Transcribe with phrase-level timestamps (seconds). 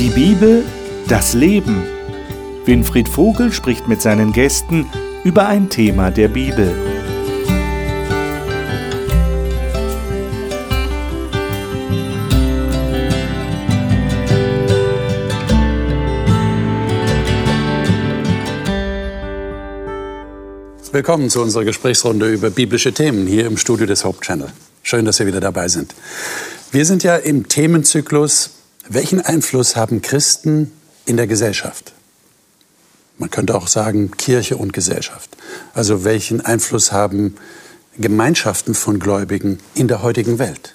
[0.00, 0.64] Die Bibel,
[1.08, 1.82] das Leben.
[2.64, 4.86] Winfried Vogel spricht mit seinen Gästen
[5.24, 6.72] über ein Thema der Bibel.
[20.92, 24.48] Willkommen zu unserer Gesprächsrunde über biblische Themen hier im Studio des Hope Channel.
[24.82, 25.94] Schön, dass Sie wieder dabei sind.
[26.72, 28.59] Wir sind ja im Themenzyklus,
[28.90, 30.72] welchen Einfluss haben Christen
[31.06, 31.92] in der Gesellschaft?
[33.18, 35.30] Man könnte auch sagen Kirche und Gesellschaft.
[35.74, 37.36] Also welchen Einfluss haben
[37.98, 40.74] Gemeinschaften von Gläubigen in der heutigen Welt?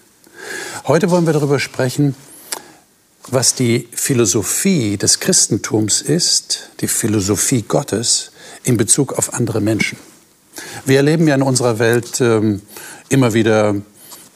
[0.85, 2.15] Heute wollen wir darüber sprechen,
[3.27, 8.31] was die Philosophie des Christentums ist, die Philosophie Gottes
[8.63, 9.97] in Bezug auf andere Menschen.
[10.85, 12.61] Wir erleben ja in unserer Welt ähm,
[13.09, 13.75] immer wieder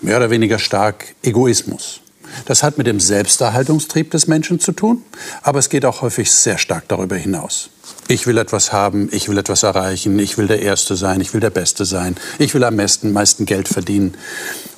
[0.01, 2.01] mehr oder weniger stark Egoismus.
[2.45, 5.03] Das hat mit dem Selbsterhaltungstrieb des Menschen zu tun,
[5.41, 7.69] aber es geht auch häufig sehr stark darüber hinaus.
[8.07, 11.41] Ich will etwas haben, ich will etwas erreichen, ich will der Erste sein, ich will
[11.41, 14.15] der Beste sein, ich will am meisten, meisten Geld verdienen.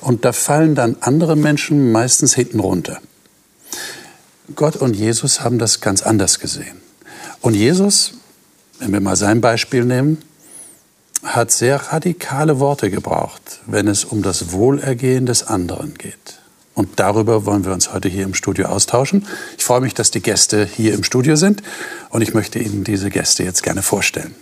[0.00, 2.98] Und da fallen dann andere Menschen meistens hinten runter.
[4.54, 6.80] Gott und Jesus haben das ganz anders gesehen.
[7.40, 8.14] Und Jesus,
[8.78, 10.18] wenn wir mal sein Beispiel nehmen,
[11.22, 16.41] hat sehr radikale Worte gebraucht, wenn es um das Wohlergehen des anderen geht.
[16.74, 19.26] Und darüber wollen wir uns heute hier im Studio austauschen.
[19.58, 21.62] Ich freue mich, dass die Gäste hier im Studio sind
[22.10, 24.34] und ich möchte Ihnen diese Gäste jetzt gerne vorstellen.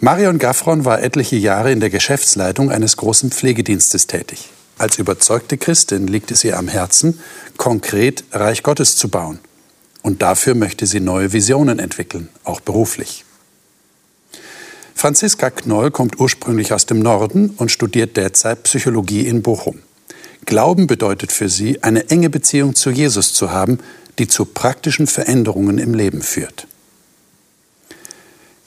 [0.00, 4.50] Marion Gaffron war etliche Jahre in der Geschäftsleitung eines großen Pflegedienstes tätig.
[4.78, 7.18] Als überzeugte Christin liegt es ihr am Herzen,
[7.56, 9.38] konkret Reich Gottes zu bauen.
[10.02, 13.24] Und dafür möchte sie neue Visionen entwickeln, auch beruflich.
[14.94, 19.78] Franziska Knoll kommt ursprünglich aus dem Norden und studiert derzeit Psychologie in Bochum.
[20.46, 23.80] Glauben bedeutet für sie, eine enge Beziehung zu Jesus zu haben,
[24.18, 26.66] die zu praktischen Veränderungen im Leben führt.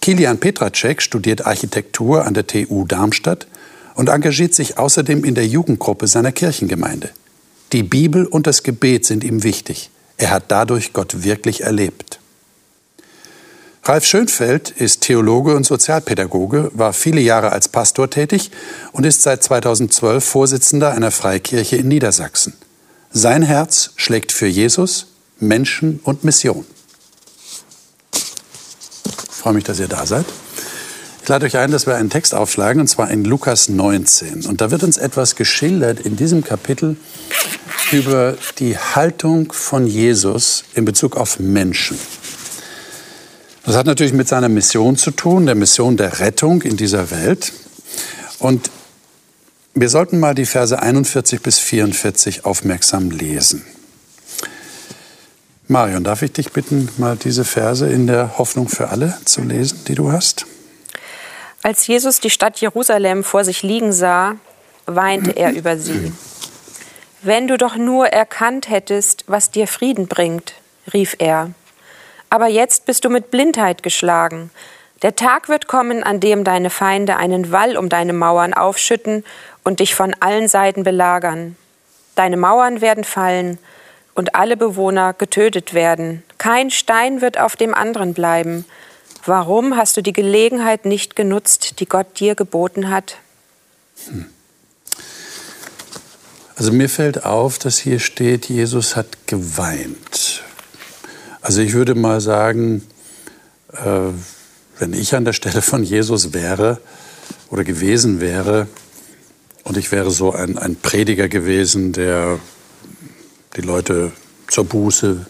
[0.01, 3.47] Kilian Petracek studiert Architektur an der TU Darmstadt
[3.95, 7.09] und engagiert sich außerdem in der Jugendgruppe seiner Kirchengemeinde.
[7.71, 9.89] Die Bibel und das Gebet sind ihm wichtig.
[10.17, 12.19] Er hat dadurch Gott wirklich erlebt.
[13.89, 18.51] Ralf Schönfeld ist Theologe und Sozialpädagoge, war viele Jahre als Pastor tätig
[18.91, 22.53] und ist seit 2012 Vorsitzender einer Freikirche in Niedersachsen.
[23.09, 25.07] Sein Herz schlägt für Jesus,
[25.39, 26.67] Menschen und Mission.
[28.13, 30.25] Ich freue mich, dass ihr da seid.
[31.23, 34.45] Ich lade euch ein, dass wir einen Text aufschlagen, und zwar in Lukas 19.
[34.45, 36.95] Und da wird uns etwas geschildert in diesem Kapitel
[37.91, 41.97] über die Haltung von Jesus in Bezug auf Menschen.
[43.65, 47.53] Das hat natürlich mit seiner Mission zu tun, der Mission der Rettung in dieser Welt.
[48.39, 48.71] Und
[49.73, 53.65] wir sollten mal die Verse 41 bis 44 aufmerksam lesen.
[55.67, 59.81] Marion, darf ich dich bitten, mal diese Verse in der Hoffnung für alle zu lesen,
[59.87, 60.47] die du hast?
[61.61, 64.37] Als Jesus die Stadt Jerusalem vor sich liegen sah,
[64.87, 66.11] weinte er über sie.
[67.21, 70.53] Wenn du doch nur erkannt hättest, was dir Frieden bringt,
[70.93, 71.51] rief er.
[72.29, 74.51] Aber jetzt bist du mit Blindheit geschlagen.
[75.01, 79.23] Der Tag wird kommen, an dem deine Feinde einen Wall um deine Mauern aufschütten
[79.63, 81.55] und dich von allen Seiten belagern.
[82.15, 83.57] Deine Mauern werden fallen
[84.13, 86.23] und alle Bewohner getötet werden.
[86.37, 88.65] Kein Stein wird auf dem anderen bleiben.
[89.25, 93.17] Warum hast du die Gelegenheit nicht genutzt, die Gott dir geboten hat?
[96.57, 100.43] Also mir fällt auf, dass hier steht, Jesus hat geweint.
[101.41, 102.83] Also ich würde mal sagen,
[103.71, 104.11] äh,
[104.77, 106.81] wenn ich an der Stelle von Jesus wäre
[107.49, 108.67] oder gewesen wäre
[109.63, 112.39] und ich wäre so ein, ein Prediger gewesen, der
[113.55, 114.11] die Leute
[114.47, 115.25] zur Buße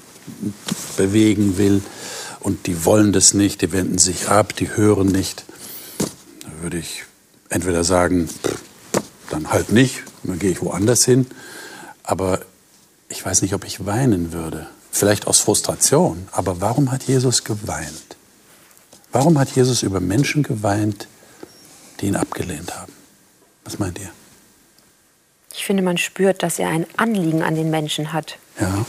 [0.97, 1.81] bewegen will
[2.39, 5.45] und die wollen das nicht, die wenden sich ab, die hören nicht,
[6.41, 7.03] dann würde ich
[7.49, 8.29] entweder sagen,
[9.29, 11.27] dann halt nicht, dann gehe ich woanders hin,
[12.03, 12.39] aber
[13.09, 18.17] ich weiß nicht, ob ich weinen würde vielleicht aus Frustration, aber warum hat Jesus geweint?
[19.11, 21.07] Warum hat Jesus über Menschen geweint,
[21.99, 22.93] die ihn abgelehnt haben?
[23.63, 24.09] Was meint ihr?
[25.53, 28.37] Ich finde, man spürt, dass er ein Anliegen an den Menschen hat.
[28.59, 28.85] Ja.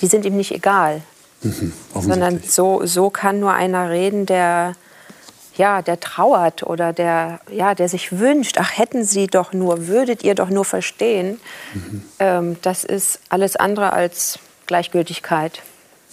[0.00, 1.02] Die sind ihm nicht egal.
[1.42, 4.74] Mhm, sondern so, so kann nur einer reden, der,
[5.56, 10.24] ja, der trauert oder der, ja, der sich wünscht, ach hätten Sie doch nur, würdet
[10.24, 11.40] ihr doch nur verstehen.
[11.74, 12.02] Mhm.
[12.18, 15.62] Ähm, das ist alles andere als Gleichgültigkeit.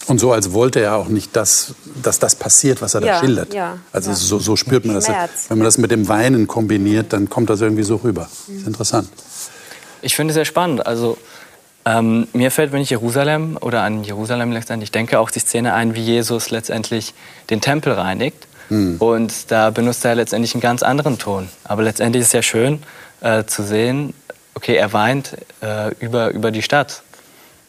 [0.08, 3.20] Und so, als wollte er auch nicht, dass, dass das passiert, was er ja, da
[3.20, 3.54] schildert.
[3.54, 4.16] Ja, also ja.
[4.16, 5.08] So, so, spürt man das.
[5.08, 8.28] Wenn man das mit dem Weinen kombiniert, dann kommt das irgendwie so rüber.
[8.48, 9.08] Das ist interessant.
[10.02, 10.84] Ich finde es sehr spannend.
[10.86, 11.16] Also
[11.88, 15.94] Ähm, mir fällt, wenn ich Jerusalem oder an Jerusalem letztendlich denke, auch die Szene ein,
[15.94, 17.14] wie Jesus letztendlich
[17.48, 18.48] den Tempel reinigt.
[18.70, 18.96] Mhm.
[18.98, 21.48] Und da benutzt er letztendlich einen ganz anderen Ton.
[21.62, 22.82] Aber letztendlich ist es ja schön
[23.20, 24.14] äh, zu sehen,
[24.54, 27.02] okay, er weint äh, über, über die Stadt.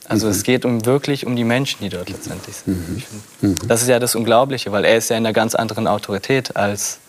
[0.08, 0.32] Also mhm.
[0.32, 2.78] es geht um wirklich um die Menschen, die dort letztendlich sind.
[2.78, 3.04] Mhm.
[3.42, 3.56] mhm.
[3.68, 7.00] Das ist ja das Unglaubliche, weil er ist ja in einer ganz anderen Autorität als,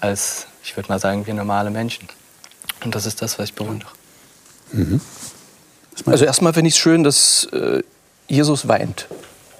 [0.00, 2.08] als ich würde mal sagen, wir normale Menschen.
[2.84, 3.90] Und das ist das, was ich bewundere.
[4.72, 5.00] Mhm.
[6.06, 7.82] Also erstmal finde ich es schön, dass äh,
[8.26, 9.06] Jesus weint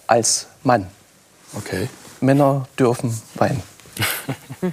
[0.06, 0.87] als Mann.
[1.54, 1.88] Okay.
[2.20, 3.62] Männer dürfen weinen.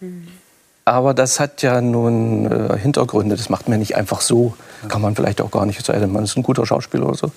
[0.84, 3.36] Aber das hat ja nun äh, Hintergründe.
[3.36, 4.54] Das macht man nicht einfach so.
[4.88, 7.32] Kann man vielleicht auch gar nicht sagen, man ist ein guter Schauspieler oder so.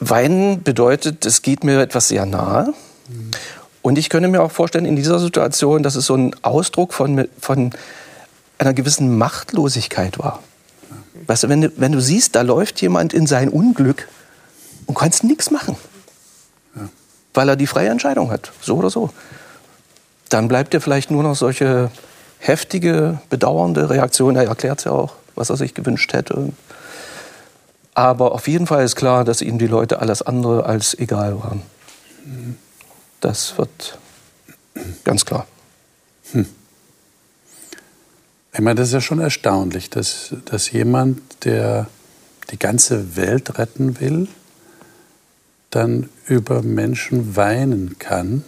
[0.00, 2.72] Weinen bedeutet, es geht mir etwas sehr nahe.
[3.82, 7.28] Und ich könnte mir auch vorstellen, in dieser Situation, dass es so ein Ausdruck von,
[7.40, 7.70] von
[8.58, 10.42] einer gewissen Machtlosigkeit war.
[11.26, 14.08] Weißt du, wenn, du, wenn du siehst, da läuft jemand in sein Unglück
[14.86, 15.76] und kannst nichts machen.
[16.74, 16.88] Ja.
[17.34, 19.10] Weil er die freie Entscheidung hat, so oder so.
[20.28, 21.90] Dann bleibt dir vielleicht nur noch solche
[22.38, 24.36] heftige, bedauernde Reaktion.
[24.36, 26.52] Er erklärt ja auch, was er sich gewünscht hätte.
[27.94, 31.62] Aber auf jeden Fall ist klar, dass ihm die Leute alles andere als egal waren.
[33.20, 33.98] Das wird
[35.04, 35.46] ganz klar.
[36.32, 36.46] Hm.
[38.52, 41.88] Ich meine, das ist ja schon erstaunlich, dass, dass jemand, der
[42.50, 44.28] die ganze Welt retten will,
[45.70, 48.44] dann über Menschen weinen kann,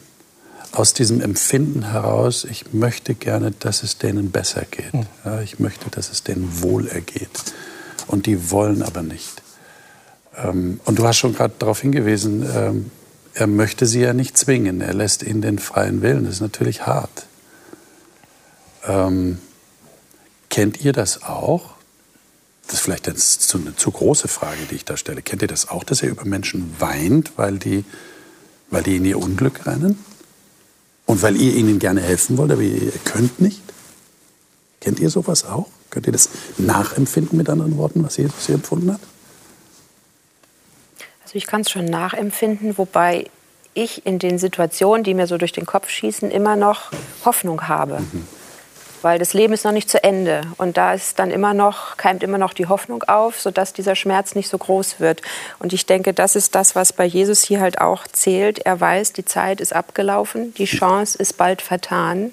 [0.73, 4.93] aus diesem Empfinden heraus, ich möchte gerne, dass es denen besser geht.
[4.93, 5.07] Hm.
[5.25, 7.31] Ja, ich möchte, dass es denen wohl ergeht.
[8.07, 9.43] Und die wollen aber nicht.
[10.37, 12.91] Ähm, und du hast schon gerade darauf hingewiesen, ähm,
[13.35, 14.81] er möchte sie ja nicht zwingen.
[14.81, 16.25] Er lässt ihnen den freien Willen.
[16.25, 17.27] Das ist natürlich hart.
[18.87, 19.39] Ähm,
[20.51, 21.75] kennt ihr das auch?
[22.67, 25.23] Das ist vielleicht jetzt eine zu große Frage, die ich da stelle.
[25.23, 27.85] Kennt ihr das auch, dass er über Menschen weint, weil die,
[28.71, 30.05] weil die in ihr Unglück rennen?
[31.09, 33.63] Und weil ihr ihnen gerne helfen wollt, aber ihr könnt nicht?
[34.79, 35.67] Kennt ihr sowas auch?
[35.89, 36.29] Könnt ihr das
[36.59, 39.01] nachempfinden mit anderen Worten, was Jesus hier empfunden hat?
[41.25, 43.31] Also ich kann es schon nachempfinden, wobei
[43.73, 46.91] ich in den Situationen, die mir so durch den Kopf schießen, immer noch
[47.25, 48.01] Hoffnung habe.
[48.01, 48.38] Mhm
[49.03, 52.23] weil das Leben ist noch nicht zu Ende und da ist dann immer noch keimt
[52.23, 55.23] immer noch die Hoffnung auf, sodass dieser Schmerz nicht so groß wird.
[55.59, 58.61] Und ich denke, das ist das, was bei Jesus hier halt auch zählt.
[58.61, 62.33] Er weiß, die Zeit ist abgelaufen, die Chance ist bald vertan.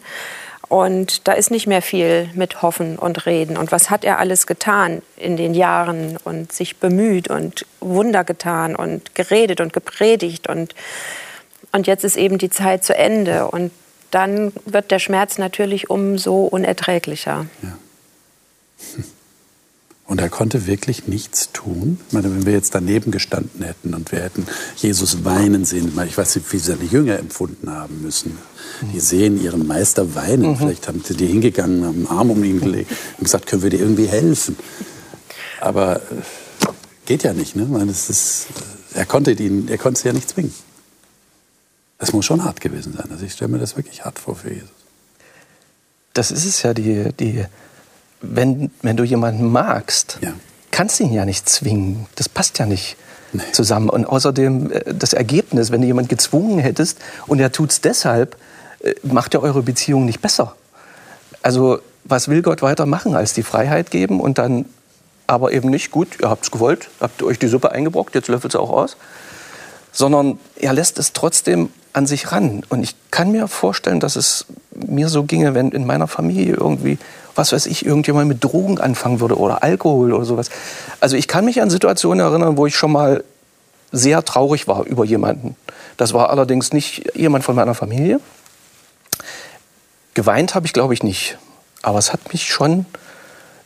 [0.67, 3.55] Und da ist nicht mehr viel mit Hoffen und Reden.
[3.55, 8.75] Und was hat er alles getan in den Jahren und sich bemüht und Wunder getan
[8.75, 10.73] und geredet und gepredigt und
[11.71, 13.69] und jetzt ist eben die Zeit zu Ende und
[14.15, 17.47] dann wird der Schmerz natürlich umso unerträglicher.
[17.61, 17.77] Ja.
[20.07, 21.99] Und er konnte wirklich nichts tun.
[22.07, 24.45] Ich meine, wenn wir jetzt daneben gestanden hätten und wir hätten
[24.75, 28.37] Jesus weinen sehen, ich weiß nicht, wie seine Jünger empfunden haben müssen.
[28.93, 30.51] Die sehen ihren Meister weinen.
[30.51, 30.57] Mhm.
[30.57, 33.71] Vielleicht haben sie die hingegangen, haben einen Arm um ihn gelegt und gesagt, können wir
[33.71, 34.55] dir irgendwie helfen?
[35.59, 35.99] Aber äh,
[37.07, 37.55] geht ja nicht.
[37.55, 37.65] Ne?
[37.65, 38.45] Meine, ist,
[38.93, 40.53] äh, er, konnte ihn, er konnte sie ja nicht zwingen.
[41.97, 43.09] Das muss schon hart gewesen sein.
[43.11, 44.69] Also ich stelle mir das wirklich hart vor für Jesus.
[46.13, 47.45] Das ist es ja, die, die,
[48.21, 50.33] wenn, wenn du jemanden magst, ja.
[50.71, 52.07] kannst du ihn ja nicht zwingen.
[52.15, 52.97] Das passt ja nicht
[53.33, 53.43] nee.
[53.51, 53.89] zusammen.
[53.89, 58.37] Und außerdem äh, das Ergebnis, wenn du jemanden gezwungen hättest und er tut es deshalb,
[58.79, 60.55] äh, macht ja eure Beziehung nicht besser.
[61.41, 64.65] Also was will Gott weiter machen, als die Freiheit geben und dann
[65.27, 68.53] aber eben nicht, gut, ihr habt es gewollt, habt euch die Suppe eingebrockt, jetzt löffelt
[68.53, 68.95] es auch aus,
[69.95, 72.63] sondern er lässt es trotzdem an sich ran.
[72.69, 76.99] Und ich kann mir vorstellen, dass es mir so ginge, wenn in meiner Familie irgendwie,
[77.33, 80.49] was weiß ich, irgendjemand mit Drogen anfangen würde oder Alkohol oder sowas.
[80.99, 83.23] Also ich kann mich an Situationen erinnern, wo ich schon mal
[83.93, 85.55] sehr traurig war über jemanden.
[85.95, 88.19] Das war allerdings nicht jemand von meiner Familie.
[90.13, 91.37] Geweint habe ich, glaube ich, nicht.
[91.81, 92.85] Aber es hat mich schon,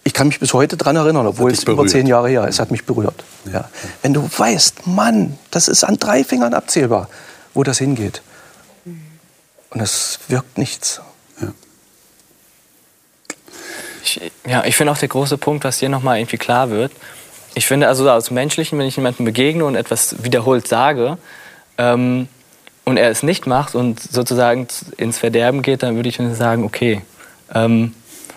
[0.09, 1.79] ich kann mich bis heute daran erinnern, obwohl es berührt.
[1.79, 3.23] über zehn Jahre her ist, es hat mich berührt.
[3.51, 3.69] Ja.
[4.01, 7.07] Wenn du weißt, Mann, das ist an drei Fingern abzählbar
[7.53, 8.21] wo das hingeht.
[8.85, 11.01] Und es wirkt nichts.
[11.41, 11.47] Ja.
[14.03, 16.91] Ich, ja, ich finde auch der große Punkt, was hier nochmal irgendwie klar wird.
[17.55, 21.17] Ich finde also aus Menschlichen, wenn ich jemandem begegne und etwas wiederholt sage
[21.77, 22.27] ähm,
[22.85, 27.01] und er es nicht macht und sozusagen ins Verderben geht, dann würde ich sagen, okay,
[27.53, 27.93] ähm,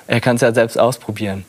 [0.07, 1.45] er kann es ja selbst ausprobieren.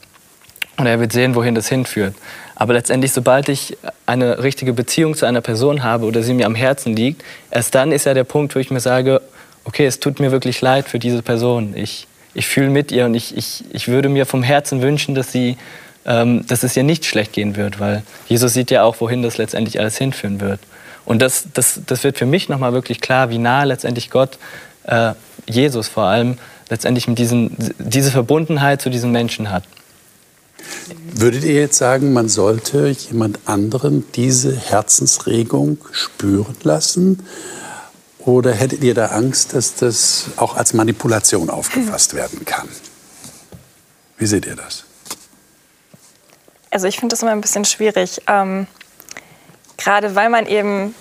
[0.78, 2.16] Und er wird sehen, wohin das hinführt.
[2.56, 6.56] Aber letztendlich, sobald ich eine richtige Beziehung zu einer Person habe oder sie mir am
[6.56, 9.22] Herzen liegt, erst dann ist ja der Punkt, wo ich mir sage,
[9.66, 11.74] okay, es tut mir wirklich leid für diese Person.
[11.76, 15.32] Ich, ich fühle mit ihr und ich, ich, ich würde mir vom Herzen wünschen, dass
[15.32, 15.58] sie
[16.06, 19.38] ähm, dass es ihr nicht schlecht gehen wird, weil Jesus sieht ja auch, wohin das
[19.38, 20.60] letztendlich alles hinführen wird.
[21.06, 24.38] Und das, das, das wird für mich nochmal wirklich klar, wie nah letztendlich Gott,
[24.86, 25.14] äh,
[25.48, 26.38] Jesus vor allem,
[26.70, 29.64] letztendlich mit diesen, diese Verbundenheit zu diesen Menschen hat.
[31.16, 37.26] Würdet ihr jetzt sagen, man sollte jemand anderen diese Herzensregung spüren lassen?
[38.20, 42.68] Oder hättet ihr da Angst, dass das auch als Manipulation aufgefasst werden kann?
[44.18, 44.86] Wie seht ihr das?
[46.72, 48.22] Also ich finde das immer ein bisschen schwierig.
[48.28, 48.68] Ähm,
[49.78, 50.96] gerade weil man eben,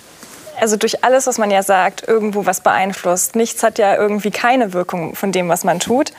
[0.59, 3.35] also durch alles, was man ja sagt, irgendwo was beeinflusst.
[3.35, 6.13] Nichts hat ja irgendwie keine Wirkung von dem, was man tut.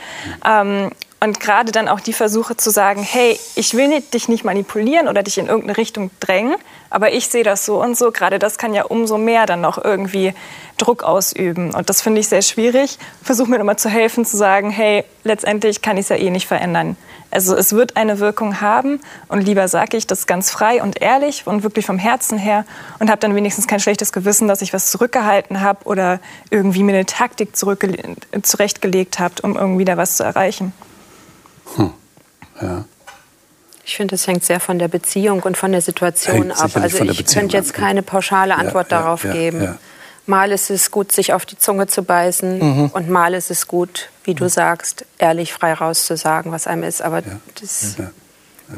[0.44, 0.90] Ähm,
[1.24, 5.08] und gerade dann auch die Versuche zu sagen, hey, ich will nicht, dich nicht manipulieren
[5.08, 6.56] oder dich in irgendeine Richtung drängen,
[6.90, 8.12] aber ich sehe das so und so.
[8.12, 10.34] Gerade das kann ja umso mehr dann noch irgendwie
[10.76, 11.72] Druck ausüben.
[11.72, 12.98] Und das finde ich sehr schwierig.
[13.22, 16.46] Versuche mir immer zu helfen, zu sagen, hey, letztendlich kann ich es ja eh nicht
[16.46, 16.96] verändern.
[17.30, 21.46] Also es wird eine Wirkung haben und lieber sage ich das ganz frei und ehrlich
[21.46, 22.66] und wirklich vom Herzen her
[23.00, 26.92] und habe dann wenigstens kein schlechtes Gewissen, dass ich was zurückgehalten habe oder irgendwie mir
[26.92, 30.74] eine Taktik zurechtgelegt habe, um irgendwie da was zu erreichen.
[31.76, 31.90] Hm.
[32.60, 32.84] Ja.
[33.86, 36.70] Ich finde, es hängt sehr von der Beziehung und von der Situation Hängt ab.
[36.74, 37.76] Also ich Beziehung könnte jetzt ab.
[37.80, 39.62] keine pauschale Antwort ja, darauf ja, geben.
[39.62, 39.76] ja.
[40.26, 42.86] Mal ist es gut, sich auf die Zunge zu beißen Mhm.
[42.94, 47.02] und mal ist es gut, wie du sagst, ehrlich frei rauszusagen, was einem ist.
[47.02, 47.22] Aber
[47.60, 48.10] das, Ja.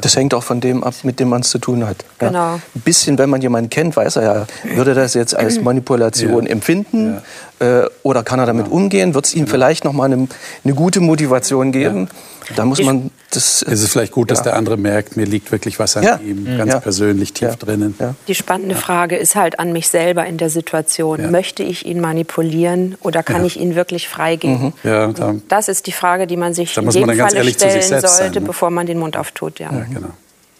[0.00, 2.04] Das hängt auch von dem ab, mit dem man es zu tun hat.
[2.20, 2.26] Ja.
[2.28, 2.54] Genau.
[2.54, 6.46] Ein bisschen, wenn man jemanden kennt, weiß er ja, würde er das jetzt als Manipulation
[6.46, 6.50] Ja.
[6.50, 7.22] empfinden
[7.60, 9.14] äh, oder kann er damit umgehen?
[9.14, 10.26] Wird es ihm vielleicht noch mal eine,
[10.64, 12.08] eine gute Motivation geben?
[12.54, 13.62] Da muss man das.
[13.62, 14.44] Ist es vielleicht gut, dass ja.
[14.44, 16.16] der andere merkt, mir liegt wirklich was an Ja.
[16.24, 16.80] ihm, ganz Ja.
[16.80, 17.56] persönlich tief Ja.
[17.56, 17.94] drinnen.
[17.98, 18.14] Ja.
[18.28, 21.20] die spannende Frage ist halt an mich selber in der Situation.
[21.20, 21.30] Ja.
[21.30, 24.72] Möchte ich ihn manipulieren oder kann ich ihn wirklich freigeben?
[24.84, 27.64] Ja, da, Das ist die Frage, die man sich Da in ganz Falle ehrlich zu
[27.64, 28.46] sich stellen selbst sein, sollte, ne?
[28.46, 29.58] bevor man den Mund auftut.
[29.58, 29.72] Ja.
[29.72, 30.00] ja, genau.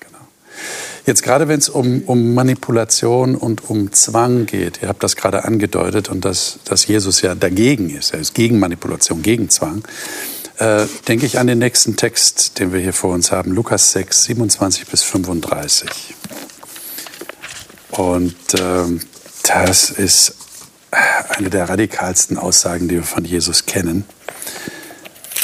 [0.01, 0.19] genau.
[1.07, 5.45] Jetzt gerade wenn es um, um Manipulation und um Zwang geht, ihr habt das gerade
[5.45, 9.85] angedeutet und dass, dass Jesus ja dagegen ist, er ist gegen Manipulation, gegen Zwang,
[10.59, 14.25] äh, denke ich an den nächsten Text, den wir hier vor uns haben, Lukas 6,
[14.25, 15.89] 27 bis 35.
[17.91, 19.01] Und ähm,
[19.43, 20.35] das ist
[21.29, 24.05] eine der radikalsten Aussagen, die wir von Jesus kennen.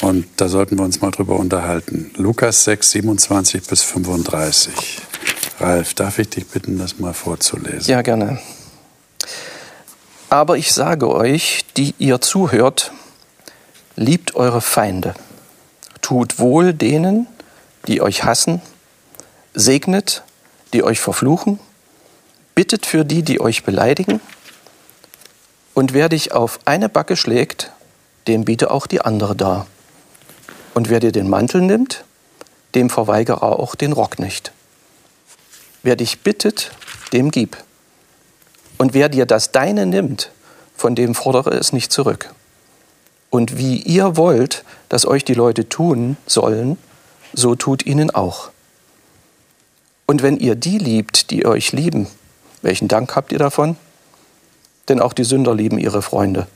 [0.00, 2.10] Und da sollten wir uns mal drüber unterhalten.
[2.16, 4.72] Lukas 6, 27 bis 35.
[5.60, 7.88] Ralf, darf ich dich bitten, das mal vorzulesen?
[7.88, 8.40] Ja, gerne.
[10.28, 12.92] Aber ich sage euch, die ihr zuhört,
[13.96, 15.14] liebt eure Feinde,
[16.00, 17.26] tut wohl denen,
[17.86, 18.62] die euch hassen,
[19.54, 20.22] segnet,
[20.72, 21.58] die euch verfluchen,
[22.54, 24.20] bittet für die, die euch beleidigen,
[25.74, 27.72] und wer dich auf eine Backe schlägt,
[28.26, 29.66] dem biete auch die andere dar.
[30.74, 32.04] Und wer dir den Mantel nimmt,
[32.74, 34.52] dem verweigere auch den Rock nicht.
[35.82, 36.72] Wer dich bittet,
[37.12, 37.56] dem gib.
[38.78, 40.30] Und wer dir das Deine nimmt,
[40.76, 42.34] von dem fordere es nicht zurück.
[43.32, 46.76] Und wie ihr wollt, dass euch die Leute tun sollen,
[47.32, 48.50] so tut ihnen auch.
[50.04, 52.08] Und wenn ihr die liebt, die euch lieben,
[52.60, 53.76] welchen Dank habt ihr davon?
[54.90, 56.46] Denn auch die Sünder lieben ihre Freunde.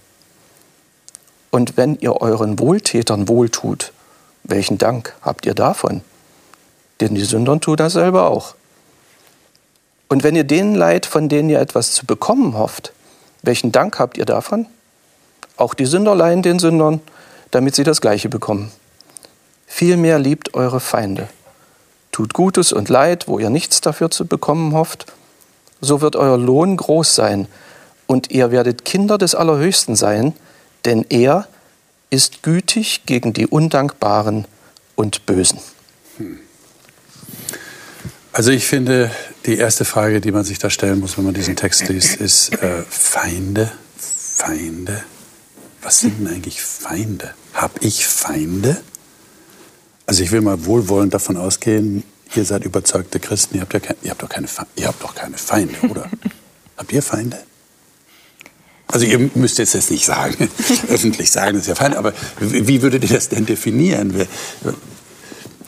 [1.50, 3.94] Und wenn ihr euren Wohltätern wohltut,
[4.44, 6.02] welchen Dank habt ihr davon?
[7.00, 8.54] Denn die Sünder tun das selber auch.
[10.10, 12.92] Und wenn ihr denen leid, von denen ihr etwas zu bekommen hofft,
[13.40, 14.66] welchen Dank habt ihr davon?
[15.56, 17.00] Auch die Sünder leihen den Sündern,
[17.50, 18.72] damit sie das Gleiche bekommen.
[19.66, 21.28] Vielmehr liebt eure Feinde.
[22.12, 25.06] Tut Gutes und Leid, wo ihr nichts dafür zu bekommen hofft.
[25.80, 27.48] So wird euer Lohn groß sein
[28.06, 30.32] und ihr werdet Kinder des Allerhöchsten sein,
[30.84, 31.46] denn er
[32.08, 34.46] ist gütig gegen die Undankbaren
[34.94, 35.58] und Bösen.
[38.32, 39.10] Also ich finde,
[39.44, 42.52] die erste Frage, die man sich da stellen muss, wenn man diesen Text liest, ist
[42.62, 45.04] äh, Feinde, Feinde.
[45.86, 47.32] Was sind denn eigentlich Feinde?
[47.54, 48.76] Hab ich Feinde?
[50.04, 52.02] Also ich will mal wohlwollend davon ausgehen,
[52.34, 55.00] ihr seid überzeugte Christen, ihr habt, ja kein, ihr habt, doch, keine, Fe- ihr habt
[55.00, 56.10] doch keine Feinde, oder?
[56.76, 57.38] habt ihr Feinde?
[58.88, 60.48] Also ihr müsst jetzt das nicht sagen,
[60.88, 64.26] öffentlich sagen, das ist ja Feinde, aber wie würdet ihr das denn definieren?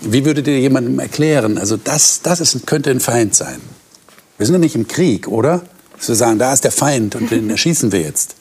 [0.01, 3.61] Wie würdet ihr jemandem erklären, also das, das ist, könnte ein Feind sein?
[4.37, 5.63] Wir sind doch nicht im Krieg, oder?
[5.97, 8.35] Dass wir sagen, da ist der Feind und den erschießen wir jetzt.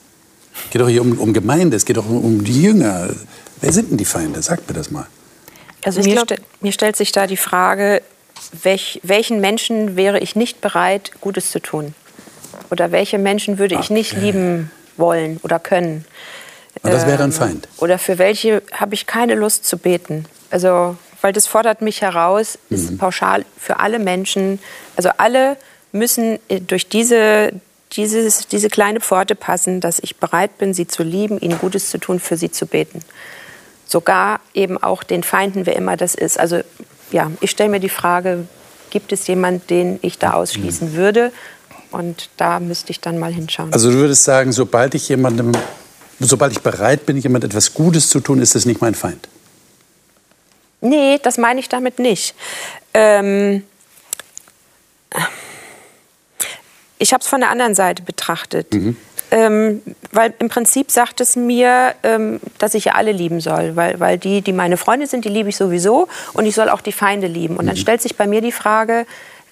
[0.65, 3.09] Es geht doch hier um, um Gemeinde, es geht doch um, um die Jünger.
[3.61, 4.41] Wer sind denn die Feinde?
[4.41, 5.07] Sagt mir das mal.
[5.83, 8.01] Also mir, glaub- ste mir stellt sich da die Frage,
[8.63, 11.93] welch, welchen Menschen wäre ich nicht bereit, Gutes zu tun?
[12.69, 14.21] Oder welche Menschen würde ich nicht Okay.
[14.25, 16.05] lieben wollen oder können?
[16.83, 17.67] Und das wäre ein Ähm, Feind.
[17.77, 20.25] Oder für welche habe ich keine Lust zu beten?
[20.49, 24.59] Also weil das fordert mich heraus, ist pauschal für alle Menschen,
[24.95, 25.57] also alle
[25.91, 27.53] müssen äh, durch diese,
[27.97, 31.97] dieses, diese kleine Pforte passen, dass ich bereit bin, sie zu lieben, ihnen Gutes zu
[31.97, 33.01] tun, für sie zu beten.
[33.85, 36.39] Sogar eben auch den Feinden, wer immer das ist.
[36.39, 36.61] Also
[37.11, 38.47] ja, ich stelle mir die Frage,
[38.89, 41.31] gibt es jemanden, den ich da ausschließen würde?
[41.91, 43.73] Und da müsste ich dann mal hinschauen.
[43.73, 45.53] Also du würdest sagen, sobald ich jemandem,
[46.19, 49.27] sobald ich bereit bin, jemand etwas Gutes zu tun, ist es nicht mein Feind.
[50.81, 52.35] Nee, das meine ich damit nicht.
[52.93, 53.63] Ähm,
[56.99, 58.67] ich habe es von der anderen Seite betrachtet.
[59.29, 59.81] Ähm,
[60.13, 63.75] weil im Prinzip sagt es mir, ähm, dass ich ja alle lieben soll.
[63.75, 66.07] Weil, weil die, die meine Freunde sind, die liebe ich sowieso.
[66.33, 67.57] Und ich soll auch die Feinde lieben.
[67.57, 69.05] Und dann stellt sich bei mir die Frage,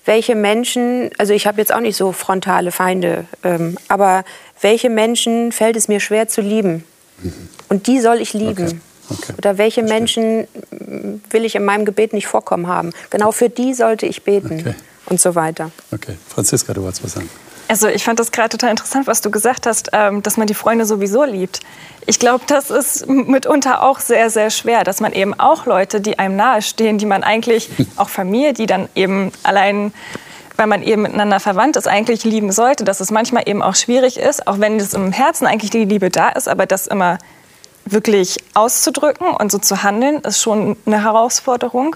[0.05, 4.23] welche Menschen, also ich habe jetzt auch nicht so frontale Feinde, ähm, aber
[4.61, 6.83] welche Menschen fällt es mir schwer zu lieben?
[7.69, 8.65] Und die soll ich lieben.
[8.65, 8.79] Okay.
[9.07, 9.33] Okay.
[9.37, 12.91] Oder welche Menschen mm, will ich in meinem Gebet nicht vorkommen haben?
[13.09, 14.75] Genau für die sollte ich beten Okay.
[15.07, 15.71] Und so weiter.
[15.91, 17.29] Okay, Franziska, du wolltest was sagen.
[17.67, 20.53] Also ich fand das gerade total interessant, was du gesagt hast, ähm, dass man die
[20.53, 21.61] Freunde sowieso liebt.
[22.05, 26.19] Ich glaube, das ist mitunter auch sehr, sehr schwer, dass man eben auch Leute, die
[26.19, 29.93] einem nahestehen, die man eigentlich, auch Familie, die dann eben allein,
[30.57, 34.17] weil man eben miteinander verwandt ist, eigentlich lieben sollte, dass es manchmal eben auch schwierig
[34.17, 37.17] ist, auch wenn es im Herzen eigentlich die Liebe da ist, aber das immer
[37.85, 41.95] wirklich auszudrücken und so zu handeln, ist schon eine Herausforderung.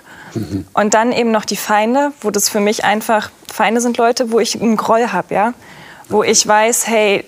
[0.74, 4.40] Und dann eben noch die Feinde, wo das für mich einfach, Feinde sind Leute, wo
[4.40, 5.54] ich einen Groll habe, ja?
[6.08, 7.26] Wo ich weiß, hey,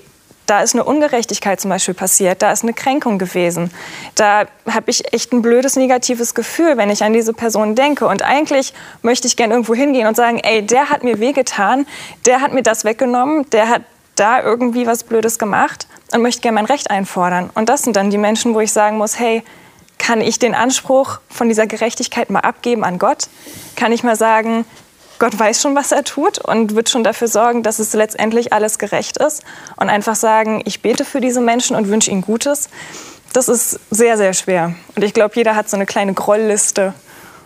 [0.51, 3.71] da ist eine Ungerechtigkeit zum Beispiel passiert, da ist eine Kränkung gewesen.
[4.15, 8.05] Da habe ich echt ein blödes, negatives Gefühl, wenn ich an diese Person denke.
[8.05, 11.87] Und eigentlich möchte ich gerne irgendwo hingehen und sagen, ey, der hat mir wehgetan,
[12.25, 13.83] der hat mir das weggenommen, der hat
[14.15, 17.49] da irgendwie was Blödes gemacht und möchte gerne mein Recht einfordern.
[17.53, 19.43] Und das sind dann die Menschen, wo ich sagen muss, hey,
[19.97, 23.27] kann ich den Anspruch von dieser Gerechtigkeit mal abgeben an Gott?
[23.75, 24.65] Kann ich mal sagen,
[25.19, 28.79] Gott weiß schon, was er tut und wird schon dafür sorgen, dass es letztendlich alles
[28.79, 29.43] gerecht ist?
[29.75, 32.69] Und einfach sagen, ich bete für diese Menschen und wünsche ihnen Gutes.
[33.33, 34.73] Das ist sehr, sehr schwer.
[34.95, 36.95] Und ich glaube, jeder hat so eine kleine Grollliste,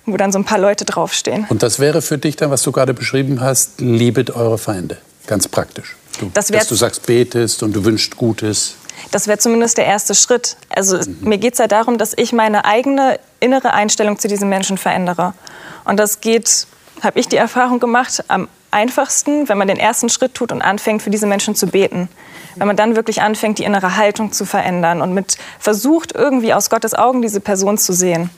[0.05, 1.45] wo dann so ein paar Leute draufstehen.
[1.49, 4.97] Und das wäre für dich dann, was du gerade beschrieben hast, liebet eure Feinde.
[5.27, 5.95] Ganz praktisch.
[6.19, 8.75] Du, Das dass du sagst, betest und du wünschst Gutes.
[9.11, 10.55] Das wäre zumindest der erste Schritt.
[10.69, 11.17] Also Mhm.
[11.21, 15.33] mir geht es ja darum, dass ich meine eigene innere Einstellung zu diesen Menschen verändere.
[15.83, 16.67] Und das geht,
[17.01, 21.01] habe ich die Erfahrung gemacht, am einfachsten, wenn man den ersten Schritt tut und anfängt,
[21.01, 22.09] für diese Menschen zu beten.
[22.55, 26.69] Wenn man dann wirklich anfängt, die innere Haltung zu verändern und mit versucht, irgendwie aus
[26.69, 28.29] Gottes Augen diese Person zu sehen.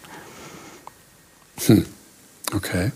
[2.55, 2.91] Okay.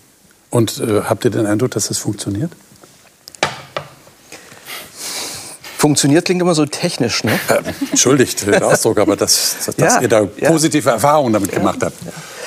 [0.50, 2.52] Und äh, habt ihr den Eindruck, dass das funktioniert?
[5.82, 7.32] Funktioniert klingt immer so technisch, ne?
[7.48, 10.52] Äh, entschuldigt den Ausdruck, aber dass, dass Ja, ihr da ja.
[10.52, 11.96] positive Erfahrungen damit gemacht habt.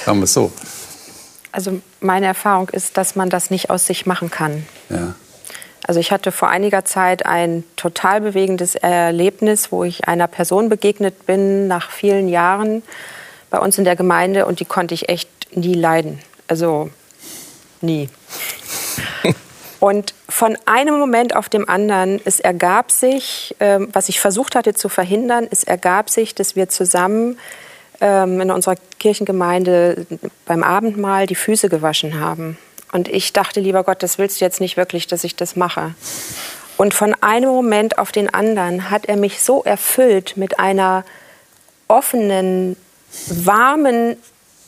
[0.07, 0.53] Sagen wir es so.
[1.51, 4.65] Also meine Erfahrung ist, dass man das nicht aus sich machen kann.
[4.89, 5.17] Ja.
[5.85, 11.27] Also ich hatte vor einiger Zeit ein total bewegendes Erlebnis, wo ich einer Person begegnet
[11.27, 12.85] bin nach vielen Jahren
[13.51, 16.21] bei uns in der Gemeinde und die konnte ich echt nie leiden.
[16.47, 16.89] Also
[17.81, 18.09] nie.
[19.85, 24.73] Und von einem Moment auf dem anderen, es ergab sich, ähm, was ich versucht hatte
[24.73, 27.39] zu verhindern, es ergab sich, dass wir zusammen
[28.01, 30.07] ähm, in unserer Kirchengemeinde
[30.47, 32.57] beim Abendmahl die Füße gewaschen haben.
[32.93, 35.95] Und ich dachte, lieber Gott, das willst du jetzt nicht wirklich, dass ich das mache.
[36.79, 41.05] Und von einem Moment auf den anderen hat er mich so erfüllt mit einer
[41.89, 42.77] offenen,
[43.27, 44.17] warmen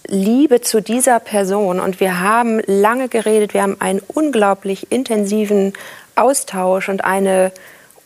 [0.08, 1.80] Liebe zu dieser Person.
[1.80, 5.72] Und wir haben lange geredet, wir haben einen unglaublich intensiven
[6.14, 7.52] Austausch und eine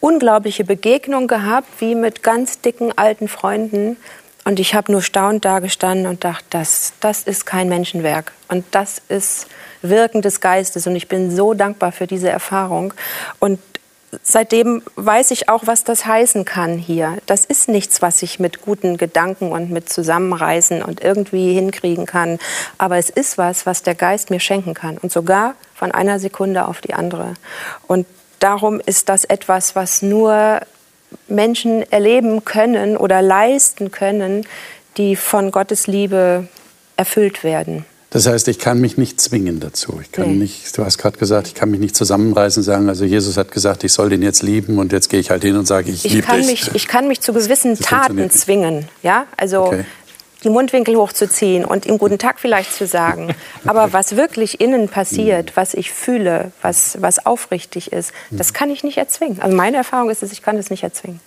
[0.00, 3.96] unglaubliche Begegnung gehabt, wie mit ganz dicken alten Freunden.
[4.44, 8.32] Und ich habe nur staunend dagestanden und dachte, das, das ist kein Menschenwerk.
[8.48, 9.46] Und das ist
[9.82, 10.86] Wirken des Geistes.
[10.86, 12.94] Und ich bin so dankbar für diese Erfahrung.
[13.38, 13.58] Und
[14.22, 17.18] seitdem weiß ich auch, was das heißen kann hier.
[17.26, 22.38] Das ist nichts, was ich mit guten Gedanken und mit Zusammenreißen und irgendwie hinkriegen kann.
[22.78, 24.98] Aber es ist was, was der Geist mir schenken kann.
[24.98, 27.34] Und sogar von einer Sekunde auf die andere.
[27.86, 28.06] Und
[28.40, 30.60] darum ist das etwas, was nur
[31.28, 34.46] Menschen erleben können oder leisten können,
[34.96, 36.48] die von Gottes Liebe
[36.96, 37.84] erfüllt werden.
[38.12, 40.00] Das heißt, ich kann mich nicht zwingen dazu.
[40.02, 40.34] Ich kann Nee.
[40.34, 43.84] nicht, du hast gerade gesagt, ich kann mich nicht zusammenreißen, sagen, also Jesus hat gesagt,
[43.84, 46.12] ich soll den jetzt lieben und jetzt gehe ich halt hin und sage, ich, Ich
[46.14, 46.46] liebe dich.
[46.46, 48.88] mich, ich kann mich zu gewissen Das Taten zwingen.
[49.04, 49.26] Ja?
[49.36, 49.84] Also Okay.
[50.42, 53.32] die Mundwinkel hochzuziehen und ihm guten Tag vielleicht zu sagen.
[53.64, 54.88] Aber was wirklich innen Mhm.
[54.88, 58.38] passiert, was ich fühle, was, was aufrichtig ist, Mhm.
[58.38, 59.40] das kann ich nicht erzwingen.
[59.40, 61.20] Also meine Erfahrung ist es, ich kann es nicht erzwingen.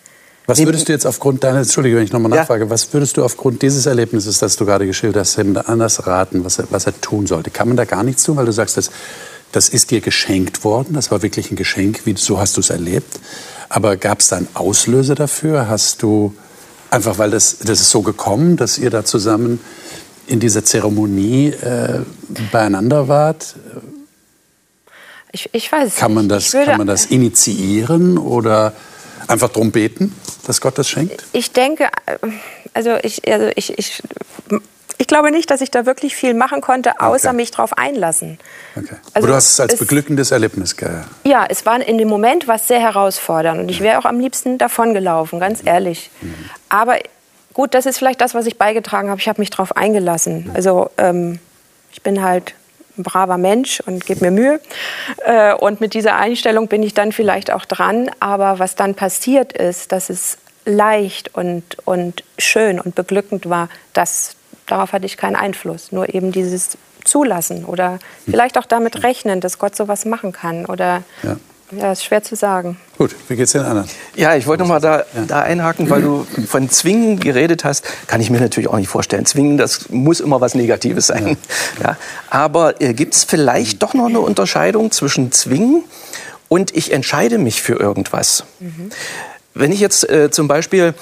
[0.45, 2.37] Was würdest du jetzt aufgrund deiner, Entschuldige, wenn ich nochmal Ja.
[2.41, 6.59] nachfrage, was würdest du aufgrund dieses Erlebnisses, das du gerade geschildert hast, anders raten, was
[6.59, 7.49] er, was er tun sollte?
[7.49, 8.91] Kann man da gar nichts tun, weil du sagst, das,
[9.53, 12.69] das ist dir geschenkt worden, das war wirklich ein Geschenk, wie, so hast du es
[12.71, 13.19] erlebt.
[13.69, 15.69] Aber gab es da einen Auslöser dafür?
[15.69, 16.33] Hast du
[16.89, 19.59] einfach, weil das, das ist so gekommen, dass ihr da zusammen
[20.27, 22.01] in dieser Zeremonie äh,
[22.51, 23.55] beieinander wart?
[25.31, 26.35] Ich, ich weiß es Kann man nicht.
[26.35, 28.73] das, Ich würde- kann man das initiieren oder
[29.27, 30.15] einfach drum beten,
[30.47, 31.23] dass Gott das schenkt?
[31.33, 31.89] Ich denke,
[32.73, 34.01] also ich, also ich, ich,
[34.97, 37.35] ich glaube nicht, dass ich da wirklich viel machen konnte, außer Okay.
[37.35, 38.39] mich drauf einlassen.
[38.75, 38.87] Okay.
[38.91, 40.89] Also Aber du hast es als es- beglückendes Erlebnis ge
[41.23, 44.57] Ja, es war in dem Moment was sehr herausfordernd und ich wäre auch am liebsten
[44.57, 46.09] davongelaufen, ganz ehrlich.
[46.69, 46.97] Aber
[47.53, 49.19] gut, das ist vielleicht das, was ich beigetragen habe.
[49.19, 50.51] Ich habe mich darauf eingelassen.
[50.53, 51.39] Also ähm,
[51.91, 52.53] ich bin halt
[52.97, 54.59] ein braver Mensch und gebe mir Mühe.
[55.25, 58.11] Äh, und mit dieser Einstellung bin ich dann vielleicht auch dran.
[58.19, 64.35] Aber was dann passiert ist, dass es leicht und, und schön und beglückend war, das,
[64.67, 65.91] darauf hatte ich keinen Einfluss.
[65.91, 70.65] Nur eben dieses Zulassen oder vielleicht auch damit rechnen, dass Gott sowas machen kann.
[70.65, 71.37] Oder Ja.
[71.77, 72.77] Ja, ist schwer zu sagen.
[72.97, 73.89] Gut, wie geht's den anderen?
[74.15, 77.85] Ja, ich wollte noch mal da, da einhaken, weil du von Zwingen geredet hast.
[78.07, 79.25] Kann ich mir natürlich auch nicht vorstellen.
[79.25, 81.37] Zwingen, das muss immer was Negatives sein.
[81.81, 81.97] Ja.
[82.29, 85.83] Aber äh, gibt es vielleicht doch noch eine Unterscheidung zwischen Zwingen
[86.49, 88.43] und ich entscheide mich für irgendwas?
[89.53, 90.93] Wenn ich jetzt äh, zum Beispiel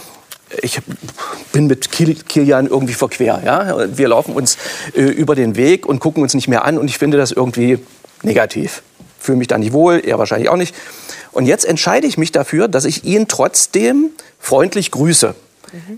[0.61, 0.81] ich
[1.53, 3.41] bin mit Kil- Kilian irgendwie verquer.
[3.45, 3.85] Ja?
[3.97, 4.57] Wir laufen uns
[4.93, 7.79] äh, über den Weg und gucken uns nicht mehr an und ich finde das irgendwie
[8.21, 8.81] negativ.
[9.21, 10.75] Fühle mich da nicht wohl, er wahrscheinlich auch nicht.
[11.31, 15.35] Und jetzt entscheide ich mich dafür, dass ich ihn trotzdem freundlich grüße.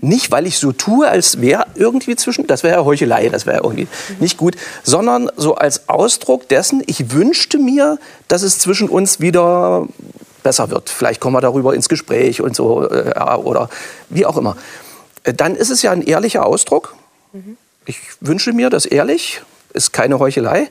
[0.02, 3.62] Nicht, weil ich so tue, als wäre irgendwie zwischen, das wäre ja Heuchelei, das wäre
[3.64, 3.88] irgendwie
[4.20, 9.88] nicht gut, sondern so als Ausdruck dessen, ich wünschte mir, dass es zwischen uns wieder
[10.44, 10.90] besser wird.
[10.90, 13.68] Vielleicht kommen wir darüber ins Gespräch und so äh, ja, oder
[14.10, 14.56] wie auch immer.
[15.24, 16.94] Äh, Dann ist es ja ein ehrlicher Ausdruck.
[17.86, 20.68] Ich wünsche mir das ehrlich, ist keine Heuchelei.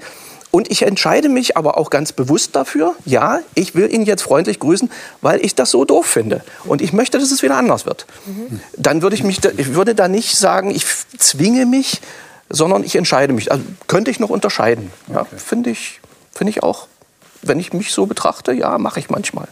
[0.56, 4.60] Und ich entscheide mich aber auch ganz bewusst dafür, ja, ich will ihn jetzt freundlich
[4.60, 6.44] grüßen, weil ich das so doof finde.
[6.66, 8.06] Und ich möchte, dass es wieder anders wird.
[8.78, 10.86] Dann würde ich mich, da- ich würde da nicht sagen, ich
[11.18, 12.02] zwinge mich,
[12.52, 13.52] sondern ich entscheide mich.
[13.52, 14.92] Also könnte ich noch unterscheiden.
[15.12, 16.00] Ja, Finde ich,
[16.32, 16.88] finde ich auch.
[17.42, 19.48] Wenn ich mich so betrachte, ja, mache ich manchmal.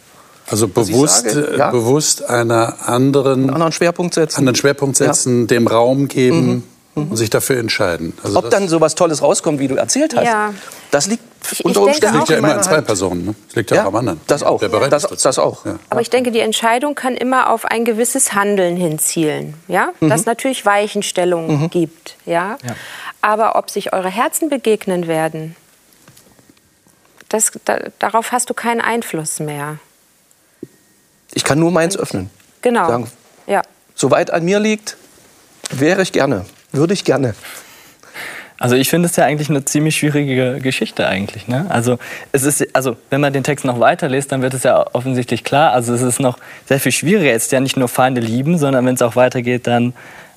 [0.48, 1.70] Also bewusst, sage, äh, ja.
[1.72, 4.38] bewusst einer anderen, Einen anderen Schwerpunkt setzen.
[4.38, 6.62] anderen Schwerpunkt setzen, dem Raum geben
[6.94, 8.12] und sich dafür entscheiden.
[8.22, 10.52] Also Ob das dann sowas Tolles rauskommt, wie du erzählt hast, Ja.
[10.90, 12.80] das liegt Ich- unter Umständen liegt ja immer an zwei.
[12.82, 13.24] Personen.
[13.24, 13.34] Ne?
[13.48, 14.20] Es liegt ja, Ja, auch am anderen.
[14.26, 14.60] das auch.
[14.60, 15.64] Das- das auch.
[15.66, 15.78] Ja.
[15.90, 19.92] Aber ich denke, die Entscheidung kann immer auf ein gewisses Handeln hinzielen, ja?
[20.00, 20.10] Mhm.
[20.10, 22.58] Das natürlich Weichenstellungen gibt, ja?
[23.22, 25.56] Aber ob sich eure Herzen begegnen werden,
[27.28, 29.78] das, da, darauf hast du keinen Einfluss mehr.
[31.34, 32.28] Ich kann nur meins öffnen.
[32.60, 32.86] Genau.
[32.88, 33.10] Sagen,
[33.46, 33.62] Ja.
[33.94, 34.96] soweit an mir liegt,
[35.70, 37.34] wäre ich gerne, würde ich gerne.
[38.58, 41.48] Also ich finde es ja eigentlich eine ziemlich schwierige Geschichte eigentlich.
[41.48, 41.66] Ne?
[41.68, 41.98] Also
[42.30, 45.72] es ist, also wenn man den Text noch weiterliest, dann wird es ja offensichtlich klar.
[45.72, 47.32] Also es ist noch sehr viel schwieriger.
[47.32, 49.94] Es ist ja nicht nur Feinde lieben, sondern wenn es auch weitergeht, dann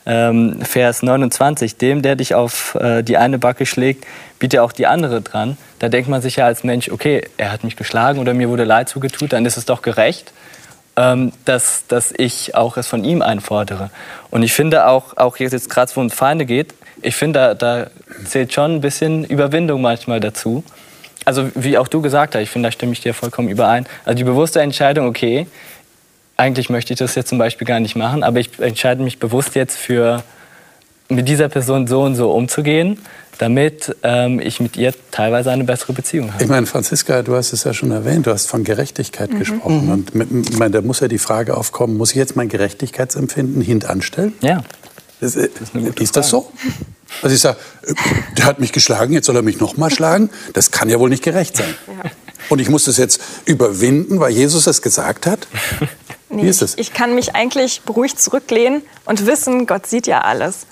[0.08, 4.06] ähm, Vers 29, dem, der dich auf äh, die eine Backe schlägt,
[4.39, 5.56] bietet auch die andere dran.
[5.78, 8.63] Da denkt man sich ja als Mensch, okay, er hat mich geschlagen oder mir wurde
[8.63, 10.34] Leid zugetut, dann ist es doch gerecht
[10.97, 13.89] ähm, dass, dass ich auch es von ihm einfordere.
[14.31, 17.53] Und ich finde auch, auch jetzt gerade, wo es um Feinde geht, ich finde, da,
[17.53, 17.88] da
[18.25, 20.63] zählt schon ein bisschen Überwindung manchmal dazu.
[21.25, 23.86] Also wie auch du gesagt hast, ich finde, da stimme ich dir vollkommen überein.
[24.05, 25.47] Also die bewusste Entscheidung, okay,
[26.38, 29.55] eigentlich möchte ich das jetzt zum Beispiel gar nicht machen, aber ich entscheide mich bewusst
[29.55, 30.23] jetzt für
[31.10, 32.99] mit dieser Person so und so umzugehen,
[33.38, 36.43] damit ähm, ich mit ihr teilweise eine bessere Beziehung habe.
[36.43, 39.39] Ich meine, Franziska, du hast es ja schon erwähnt, du hast von Gerechtigkeit Mhm.
[39.39, 39.91] gesprochen.
[39.91, 43.62] Und mit, ich meine, da muss ja die Frage aufkommen, muss ich jetzt mein Gerechtigkeitsempfinden
[43.62, 44.34] hintanstellen?
[44.41, 44.63] Ja.
[45.21, 46.52] Das, äh, eine gute ist das so?
[47.21, 47.93] Also ich sage, äh,
[48.38, 50.30] der hat mich geschlagen, jetzt soll er mich noch mal schlagen?
[50.54, 51.74] Das kann ja wohl nicht gerecht sein.
[52.50, 55.48] Und ich muss das jetzt überwinden, weil Jesus es gesagt hat?
[56.30, 56.74] Wie Nee, ist das?
[56.74, 60.65] Ich, ich kann mich eigentlich beruhigt zurücklehnen und wissen, Gott sieht ja alles.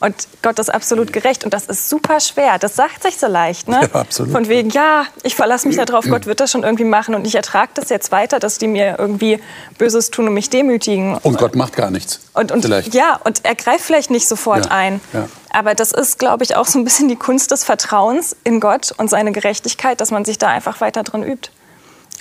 [0.00, 1.44] Und Gott ist absolut gerecht.
[1.44, 2.58] Und das ist super schwer.
[2.58, 3.68] Das sagt sich so leicht.
[3.68, 3.80] Ne?
[3.92, 4.32] Ja, absolut.
[4.32, 7.14] Von wegen, ja, ich verlasse mich darauf, Gott wird das schon irgendwie machen.
[7.14, 9.40] Und ich ertrage das jetzt weiter, dass die mir irgendwie
[9.76, 11.16] Böses tun und mich demütigen.
[11.18, 12.20] Und Gott macht gar nichts.
[12.34, 12.94] Und, und, Vielleicht.
[12.94, 15.00] ja, und er greift vielleicht nicht sofort Ja, ein.
[15.12, 15.28] ja.
[15.50, 18.92] Aber das ist, glaube ich, auch so ein bisschen die Kunst des Vertrauens in Gott
[18.98, 21.50] und seine Gerechtigkeit, dass man sich da einfach weiter drin übt.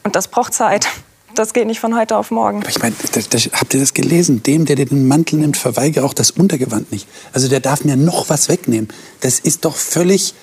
[0.03, 0.87] Und das braucht Zeit.
[1.35, 2.61] Das geht nicht von heute auf morgen.
[2.61, 2.95] Aber ich meine,
[3.53, 4.43] habt ihr das gelesen?
[4.43, 7.07] Dem, der dir den Mantel nimmt, verweigere auch das Untergewand nicht.
[7.33, 8.87] Also der darf mir noch was wegnehmen.
[9.21, 10.33] Das ist doch völlig,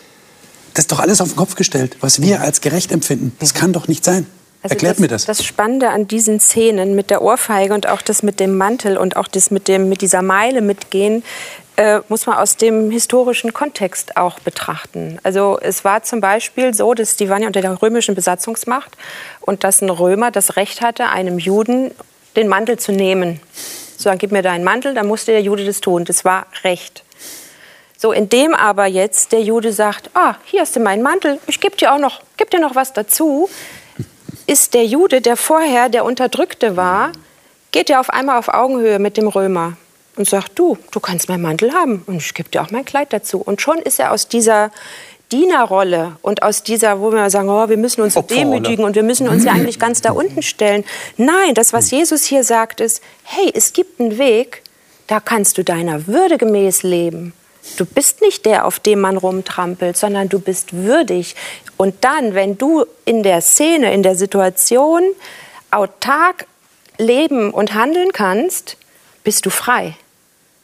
[0.75, 3.35] das ist doch alles auf den Kopf gestellt, was wir als gerecht empfinden.
[3.41, 4.27] Das kann doch nicht sein.
[4.63, 5.25] Erklärt das, mir das.
[5.27, 9.17] Das Spannende an diesen Szenen mit der Ohrfeige und auch das mit dem Mantel und
[9.17, 11.23] auch das mit, dem, mit dieser Meile mitgehen,
[11.77, 15.19] äh, muss man aus dem historischen Kontext auch betrachten.
[15.23, 18.97] Also es war zum Beispiel so, dass die waren ja unter der römischen Besatzungsmacht
[19.41, 21.91] und dass ein Römer das Recht hatte, einem Juden
[22.37, 23.41] den Mantel zu nehmen.
[23.97, 26.05] So, dann gib mir deinen Mantel, dann musste der Jude das tun.
[26.05, 27.03] Das war Recht.
[27.97, 31.77] So, indem aber jetzt der Jude sagt, ah, hier hast du meinen Mantel, ich gebe
[31.77, 33.49] dir auch noch, geb dir noch was dazu,
[34.47, 37.13] ist der Jude, der vorher der Unterdrückte war,
[37.73, 39.77] geht ja auf einmal auf Augenhöhe mit dem Römer
[40.17, 43.13] und sagt, du, du kannst meinen Mantel haben und ich gebe dir auch mein Kleid
[43.13, 43.41] dazu.
[43.41, 44.71] Und schon ist er aus dieser
[45.33, 48.45] Dienerrolle und aus dieser, wo wir sagen, oh, wir müssen uns Opferrolle.
[48.45, 50.85] demütigen und wir müssen uns ja eigentlich ganz da unten stellen.
[51.17, 54.63] Nein, das, was Jesus hier sagt, ist, hey, es gibt einen Weg,
[55.07, 57.33] da kannst du deiner Würde gemäß leben.
[57.77, 61.35] Du bist nicht der, auf dem man rumtrampelt, sondern du bist würdig.
[61.77, 65.03] Und dann, wenn du in der Szene, in der Situation
[65.71, 66.47] autark
[66.99, 68.77] leben und handeln kannst,
[69.25, 69.97] bist du frei.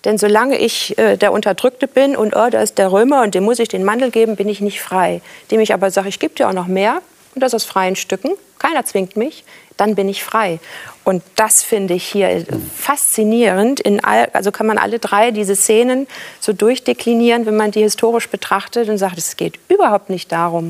[0.05, 3.45] Denn solange ich äh, der Unterdrückte bin und oh, da ist der Römer und dem
[3.45, 5.21] muss ich den Mantel geben, bin ich nicht frei.
[5.51, 7.03] Dem ich aber sage, ich gebe dir auch noch mehr
[7.35, 9.45] und das aus freien Stücken, keiner zwingt mich,
[9.77, 10.59] dann bin ich frei.
[11.05, 12.45] Und das finde ich hier
[12.77, 13.81] faszinierend.
[13.81, 16.07] In all, also kann man alle drei diese Szenen
[16.39, 20.69] so durchdeklinieren, wenn man die historisch betrachtet und sagt, es geht überhaupt nicht darum,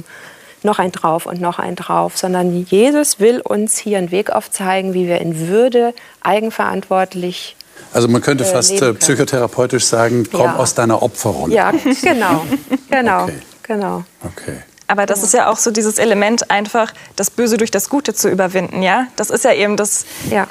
[0.63, 4.95] noch ein drauf und noch ein drauf, sondern Jesus will uns hier einen Weg aufzeigen,
[4.95, 7.57] wie wir in Würde eigenverantwortlich
[7.93, 8.97] Also man könnte äh, fast äh, können.
[8.99, 10.57] psychotherapeutisch sagen, komm Ja.
[10.57, 11.55] aus deiner Opferrolle.
[11.55, 12.45] Ja, genau,
[12.91, 13.35] genau, Okay.
[13.63, 14.05] genau.
[14.25, 14.59] Okay.
[14.87, 18.29] Aber das ist ja auch so dieses Element, einfach das Böse durch das Gute zu
[18.29, 19.07] überwinden, ja?
[19.17, 20.49] Das ist ja eben das Ja.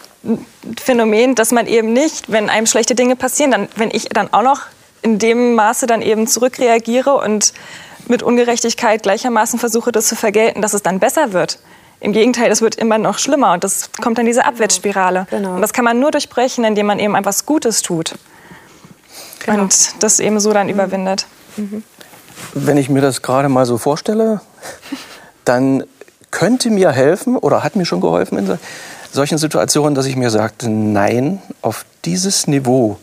[0.82, 4.42] Phänomen, dass man eben nicht, wenn einem schlechte Dinge passieren, dann, wenn ich dann auch
[4.44, 4.62] noch
[5.02, 7.54] in dem Maße dann eben zurückreagiere und
[8.08, 11.60] mit Ungerechtigkeit gleichermaßen versuche, das zu vergelten, dass es dann besser wird.
[12.02, 15.28] Im Gegenteil, es wird immer noch schlimmer und das kommt dann diese Abwärtsspirale.
[15.30, 15.56] Genau.
[15.56, 18.16] Und das kann man nur durchbrechen, indem man eben etwas Gutes tut.
[19.46, 19.64] Genau.
[19.64, 21.26] Und das eben so dann überwindet.
[22.54, 24.40] Wenn ich mir das gerade mal so vorstelle,
[25.44, 25.84] dann
[26.32, 28.58] könnte mir helfen oder hat mir schon geholfen in so-
[29.12, 32.98] solchen Situationen, dass ich mir sagte, nein, auf dieses Niveau,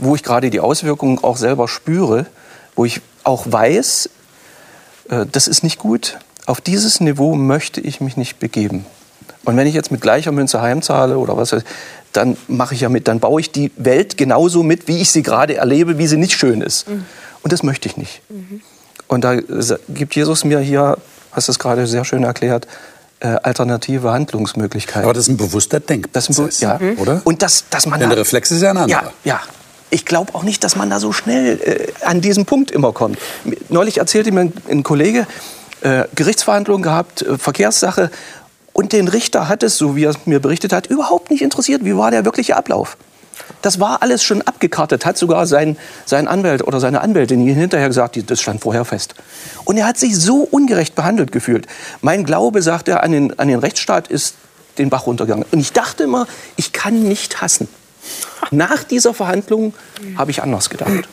[0.00, 2.26] wo ich gerade die Auswirkungen auch selber spüre,
[2.76, 4.10] wo ich auch weiß,
[5.08, 8.86] äh, das ist nicht gut, auf dieses Niveau möchte ich mich nicht begeben.
[9.44, 11.68] Und wenn ich jetzt mit gleicher Münze heimzahle oder was, weiß ich,
[12.12, 15.22] dann mache ich ja mit, dann baue ich die Welt genauso mit, wie ich sie
[15.22, 16.86] gerade erlebe, wie sie nicht schön ist.
[17.42, 18.22] Und das möchte ich nicht.
[19.06, 19.36] Und da
[19.88, 20.96] gibt Jesus mir hier,
[21.32, 22.66] hast du es gerade sehr schön erklärt,
[23.20, 25.04] äh, alternative Handlungsmöglichkeiten.
[25.04, 27.02] Aber das ist ein bewusster Das ist ein Denkprozess, Be- ja.
[27.02, 27.20] oder?
[27.24, 29.02] Und das, dass man Denn der da- Reflex ist ja ein anderer.
[29.04, 29.40] ja, ja.
[29.90, 33.18] Ich glaube auch nicht, dass man da so schnell äh, an diesen Punkt immer kommt.
[33.68, 35.26] Neulich erzählte mir ein, ein Kollege,
[35.82, 38.10] äh, Gerichtsverhandlungen gehabt, äh, Verkehrssache.
[38.72, 41.84] Und den Richter hat es, so wie er es mir berichtet hat, überhaupt nicht interessiert,
[41.84, 42.96] wie war der wirkliche Ablauf.
[43.62, 48.18] Das war alles schon abgekartet, hat sogar sein, sein Anwalt oder seine Anwältin hinterher gesagt,
[48.30, 49.14] das stand vorher fest.
[49.64, 51.66] Und er hat sich so ungerecht behandelt gefühlt.
[52.00, 54.34] Mein Glaube, sagt er, an den, an den Rechtsstaat ist
[54.78, 55.46] den Bach runtergegangen.
[55.50, 57.68] Und ich dachte immer, ich kann nicht hassen.
[58.50, 59.74] Nach dieser Verhandlung
[60.16, 61.08] habe ich anders gedacht.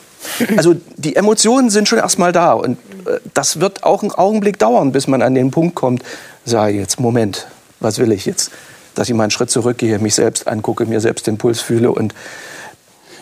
[0.57, 4.91] Also die Emotionen sind schon erstmal da und äh, das wird auch einen Augenblick dauern,
[4.91, 6.03] bis man an den Punkt kommt,
[6.45, 7.47] sage jetzt, Moment,
[7.79, 8.51] was will ich jetzt?
[8.95, 12.13] Dass ich mal einen Schritt zurückgehe, mich selbst angucke, mir selbst den Puls fühle und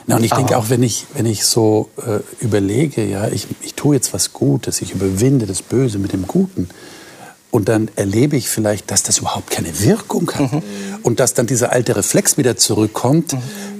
[0.05, 3.75] Na, und ich denke auch, wenn ich, wenn ich so äh, überlege, ja, ich, ich
[3.75, 6.69] tue jetzt was Gutes, ich überwinde das Böse mit dem Guten.
[7.51, 10.63] Und dann erlebe ich vielleicht, dass das überhaupt keine Wirkung hat.
[11.03, 13.35] Und dass dann dieser alte Reflex wieder zurückkommt.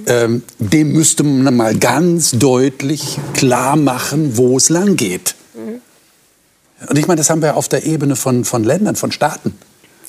[0.06, 5.34] Ähm, dem müsste man mal ganz deutlich klar machen, wo es lang geht.
[6.88, 9.56] Und ich meine, das haben wir auf der Ebene von, von Ländern, von Staaten.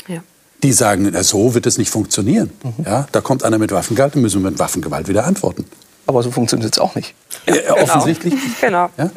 [0.08, 0.23] Ja.
[0.63, 2.49] Die sagen, na, so wird es nicht funktionieren.
[2.84, 5.65] Ja, da kommt einer mit Waffengewalt, dann müssen wir mit Waffengewalt wieder antworten.
[6.08, 7.13] aber so funktioniert es auch nicht.
[7.47, 8.34] Ja, offensichtlich.
[8.62, 8.89] Genau.
[8.97, 9.12] Ja?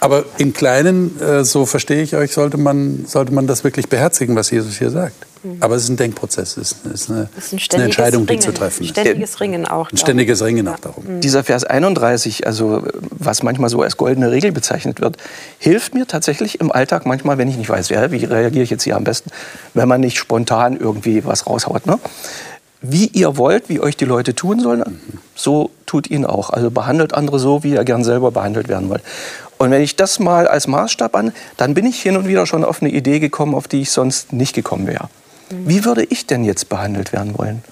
[0.00, 4.36] Aber im Kleinen, äh, so verstehe ich euch, sollte man, sollte man das wirklich beherzigen,
[4.36, 5.26] was Jesus hier sagt.
[5.60, 7.28] Aber es ist ein Denkprozess, es ist, es eine, Mhm.
[7.34, 8.42] Das ist ein es eine Entscheidung, die Ringen.
[8.42, 8.90] zu treffen ist.
[8.90, 9.90] Ständiges Ringen auch.
[9.90, 11.20] Ein ständiges Ringen auch darum.
[11.20, 15.16] Dieser Vers 31, also was manchmal so als goldene Regel bezeichnet wird,
[15.58, 18.82] hilft mir tatsächlich im Alltag manchmal, wenn ich nicht weiß, ja, wie reagiere ich jetzt
[18.82, 19.30] hier am besten,
[19.74, 21.86] wenn man nicht spontan irgendwie was raushaut.
[21.86, 21.98] Ne?
[22.80, 25.00] Wie ihr wollt, wie euch die Leute tun sollen,
[25.34, 26.50] so tut ihn auch.
[26.50, 29.02] Also behandelt andere so, wie ihr gern selber behandelt werden wollt.
[29.58, 32.64] Und wenn ich das mal als Maßstab an, dann bin ich hin und wieder schon
[32.64, 35.10] auf eine Idee gekommen, auf die ich sonst nicht gekommen wäre.
[35.50, 37.62] Wie würde ich denn jetzt behandelt werden wollen?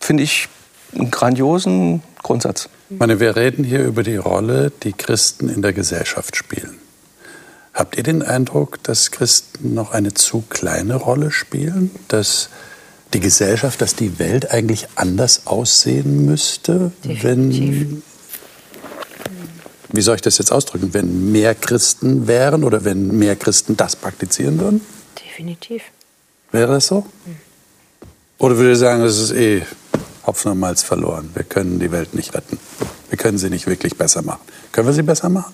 [0.00, 0.48] Finde ich
[0.94, 2.68] einen grandiosen Grundsatz.
[2.90, 6.78] Ich meine, wir reden hier über die Rolle, die Christen in der Gesellschaft spielen.
[7.74, 11.90] Habt ihr den Eindruck, dass Christen noch eine zu kleine Rolle spielen?
[12.08, 12.48] Dass
[13.14, 17.22] die Gesellschaft, dass die Welt eigentlich anders aussehen müsste, Definitiv.
[17.24, 18.02] wenn
[19.90, 23.96] wie soll ich das jetzt ausdrücken, wenn mehr Christen wären oder wenn mehr Christen das
[23.96, 24.80] praktizieren würden?
[25.24, 25.82] Definitiv.
[26.52, 27.06] Wäre das so?
[28.38, 29.62] Oder würde ihr sagen, das ist eh
[30.26, 31.30] Hopfen und Malz verloren.
[31.34, 32.58] Wir können die Welt nicht retten.
[33.08, 34.40] Wir können sie nicht wirklich besser machen.
[34.72, 35.52] Können wir sie besser machen?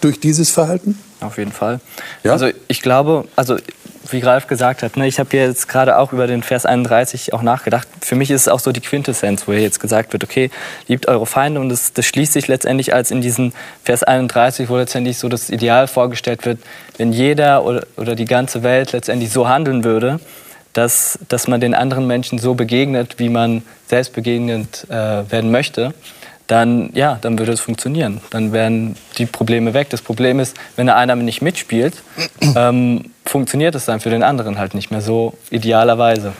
[0.00, 0.98] Durch dieses Verhalten?
[1.20, 1.80] Auf jeden Fall.
[2.22, 2.32] Ja?
[2.32, 3.56] Also ich glaube, also
[4.10, 7.42] wie Ralf gesagt hat, ne, ich habe jetzt gerade auch über den Vers 31 auch
[7.42, 7.86] nachgedacht.
[8.00, 10.50] Für mich ist es auch so die Quintessenz, wo hier jetzt gesagt wird, okay,
[10.86, 13.52] liebt eure Feinde und das, das schließt sich letztendlich als in diesen
[13.84, 16.60] Vers 31, wo letztendlich so das Ideal vorgestellt wird,
[16.96, 20.20] wenn jeder oder, oder die ganze Welt letztendlich so handeln würde,
[20.72, 25.92] dass, dass man den anderen Menschen so begegnet, wie man selbst begegnet äh, werden möchte,
[26.48, 28.20] dann, ja, dann würde es funktionieren.
[28.30, 29.90] Dann wären die Probleme weg.
[29.90, 32.02] Das Problem ist, wenn der einer nicht mitspielt,
[32.56, 36.32] ähm, funktioniert es dann für den anderen halt nicht mehr so idealerweise.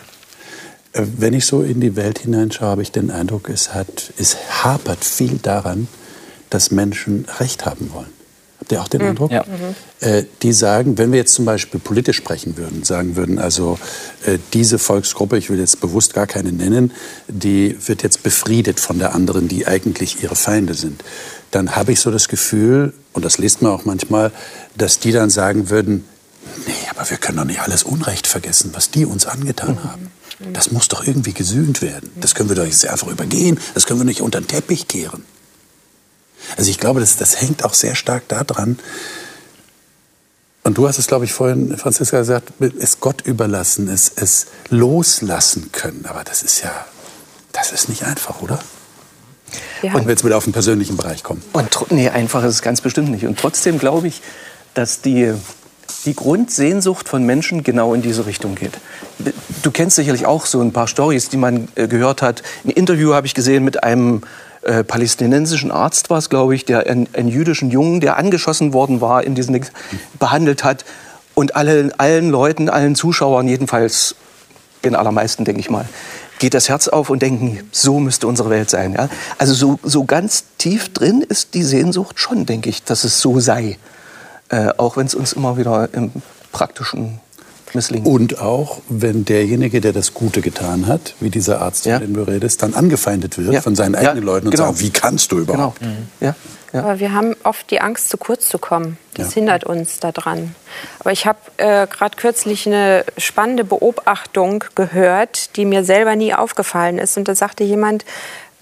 [0.94, 4.36] Äh, Wenn ich so in die Welt hineinschaue, habe ich den Eindruck, es, hat, es
[4.64, 5.88] hapert viel daran,
[6.50, 8.17] dass Menschen Recht haben wollen.
[8.68, 9.30] Habt ihr auch den Eindruck?
[9.30, 9.44] Ja.
[10.00, 13.78] Äh, die sagen, wenn wir jetzt zum Beispiel politisch sprechen würden, sagen würden, also
[14.26, 16.92] äh, diese Volksgruppe, ich will jetzt bewusst gar keine nennen,
[17.28, 21.02] die wird jetzt befriedet von der anderen, die eigentlich ihre Feinde sind,
[21.50, 24.32] dann habe ich so das Gefühl, und das liest man auch manchmal,
[24.76, 26.04] dass die dann sagen würden,
[26.66, 30.10] nee, aber wir können doch nicht alles Unrecht vergessen, was die uns angetan haben.
[30.52, 32.10] Das muss doch irgendwie gesühnt werden.
[32.16, 33.58] Das können wir doch nicht einfach übergehen.
[33.72, 35.24] Das können wir nicht unter den Teppich kehren.
[36.56, 38.78] Also ich glaube, das, das hängt auch sehr stark daran.
[40.64, 45.72] Und du hast es, glaube ich, vorhin, Franziska, gesagt, es Gott überlassen, es, es loslassen
[45.72, 46.04] können.
[46.06, 46.84] Aber das ist ja,
[47.52, 48.58] das ist nicht einfach, oder?
[49.80, 51.42] Wir Und wenn wir wieder auf den persönlichen Bereich kommen.
[51.52, 53.24] Und nee, einfach ist es ganz bestimmt nicht.
[53.24, 54.20] Und trotzdem glaube ich,
[54.74, 55.32] dass die,
[56.04, 58.78] die Grundsehnsucht von Menschen genau in diese Richtung geht.
[59.62, 62.42] Du kennst sicherlich auch so ein paar Stories, die man äh, gehört hat.
[62.64, 64.22] Ein Interview habe ich gesehen mit einem
[64.68, 69.00] äh, palästinensischen Arzt, war es, glaube ich, der einen, einen jüdischen Jungen, der angeschossen worden
[69.00, 69.58] war, in diesen
[70.18, 70.84] behandelt hat.
[71.34, 74.14] Und alle, allen Leuten, allen Zuschauern, jedenfalls
[74.84, 75.86] den allermeisten, denke ich mal,
[76.38, 78.92] geht das Herz auf und denken, so müsste unsere Welt sein.
[78.92, 79.08] Ja?
[79.38, 83.40] Also so, so ganz tief drin ist die Sehnsucht schon, denke ich, dass es so
[83.40, 83.78] sei.
[84.50, 86.12] Äh, auch wenn es uns immer wieder im
[86.52, 87.20] Praktischen
[87.74, 88.06] misslingt.
[88.06, 91.98] Und auch, wenn derjenige, der das Gute getan hat, wie dieser Arzt, Ja.
[91.98, 93.60] von dem du redest, dann angefeindet wird Ja.
[93.60, 94.66] von seinen Ja, eigenen Leuten und genau.
[94.68, 95.52] sagt, wie kannst du genau.
[95.54, 95.80] überhaupt?
[96.20, 96.34] Ja,
[96.72, 96.80] ja.
[96.80, 98.98] aber wir haben oft die Angst, zu kurz zu kommen.
[99.14, 99.34] Das Ja.
[99.34, 100.54] hindert uns daran.
[101.00, 106.98] Aber ich habe äh, gerade kürzlich eine spannende Beobachtung gehört, die mir selber nie aufgefallen
[106.98, 107.16] ist.
[107.16, 108.04] Und da sagte jemand,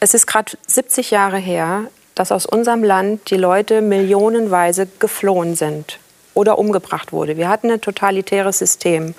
[0.00, 5.98] es ist gerade 70 Jahre her, dass aus unserem Land die Leute millionenweise geflohen sind
[6.36, 7.36] oder umgebracht wurde.
[7.36, 9.14] Wir hatten ein totalitäres System.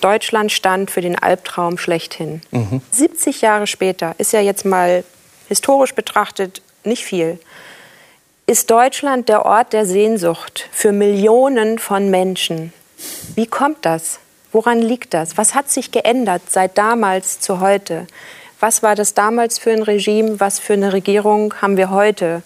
[0.00, 2.42] Deutschland stand für den Albtraum schlechthin.
[2.90, 5.04] 70 Jahre später ist ja jetzt mal
[5.48, 7.38] historisch betrachtet nicht viel
[8.48, 12.72] ist Deutschland der Ort der Sehnsucht für Millionen von Menschen.
[13.34, 14.20] Wie kommt das?
[14.52, 15.36] Woran liegt das?
[15.36, 18.06] Was hat sich geändert seit damals zu heute?
[18.60, 20.38] Was war das damals für ein Regime?
[20.38, 22.44] Was für eine Regierung haben wir heute?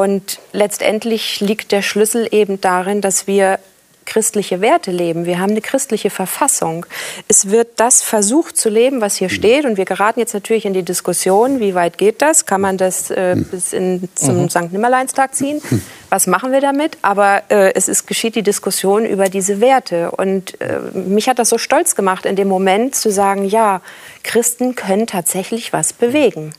[0.00, 3.58] Und letztendlich liegt der Schlüssel eben darin, dass wir
[4.06, 5.26] christliche Werte leben.
[5.26, 6.86] Wir haben eine christliche Verfassung.
[7.28, 9.66] Es wird das versucht zu leben, was hier steht.
[9.66, 12.46] Und wir geraten jetzt natürlich in die Diskussion, wie weit geht das?
[12.46, 14.72] Kann man das äh, bis in, zum St.
[14.72, 15.60] Nimmerleinstag ziehen?
[16.08, 16.96] Was machen wir damit?
[17.02, 20.12] Aber äh, es ist, geschieht die Diskussion über diese Werte.
[20.12, 23.82] Und äh, mich hat das so stolz gemacht, in dem Moment zu sagen, ja,
[24.22, 26.54] Christen können tatsächlich was bewegen.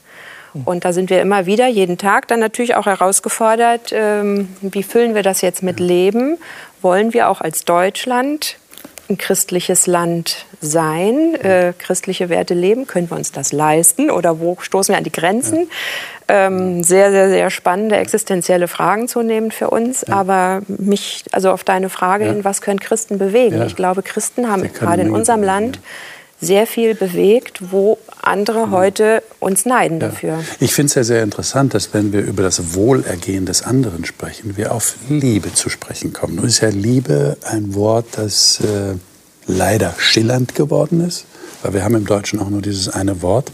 [0.65, 5.15] Und da sind wir immer wieder, jeden Tag, dann natürlich auch herausgefordert, ähm, wie füllen
[5.15, 6.37] wir das jetzt mit Leben?
[6.81, 8.57] Wollen wir auch als Deutschland
[9.09, 12.87] ein christliches Land sein, äh, christliche Werte leben?
[12.87, 15.69] Können wir uns das leisten oder wo stoßen wir an die Grenzen?
[16.27, 20.03] Ähm, sehr, sehr, sehr spannende existenzielle Fragen zunehmend für uns.
[20.05, 23.57] Aber mich, also auf deine Frage hin, was können Christen bewegen?
[23.57, 23.65] Ja.
[23.65, 25.79] Ich glaube, Christen haben gerade in unserem Land
[26.39, 30.43] sehr viel bewegt, wo andere heute uns neiden dafür.
[30.59, 34.57] Ich finde es ja sehr interessant, dass wenn wir über das Wohlergehen des anderen sprechen,
[34.57, 36.35] wir auf Liebe zu sprechen kommen.
[36.35, 38.95] Nun ist ja Liebe ein Wort, das äh,
[39.47, 41.25] leider schillernd geworden ist,
[41.63, 43.51] weil wir haben im Deutschen auch nur dieses eine Wort.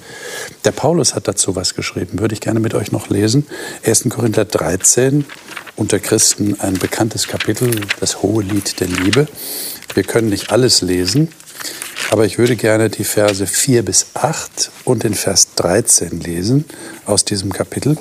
[0.66, 3.48] Der Paulus hat dazu was geschrieben, würde ich gerne mit euch noch lesen.
[3.86, 4.10] 1.
[4.10, 5.26] Korinther 13,
[5.76, 9.28] unter Christen ein bekanntes Kapitel, das hohe Lied der Liebe.
[9.94, 11.30] Wir können nicht alles lesen,
[12.12, 16.66] aber ich würde gerne die Verse 4 bis 8 und den Vers 13 lesen
[17.06, 17.98] aus diesem Kapitel.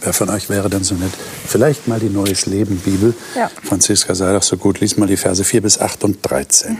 [0.00, 1.12] Wer von euch wäre denn so nett?
[1.46, 3.14] Vielleicht mal die Neues Leben Bibel.
[3.34, 3.50] Ja.
[3.64, 6.76] Franziska, sei doch so gut, lies mal die Verse 4 bis 8 und 13.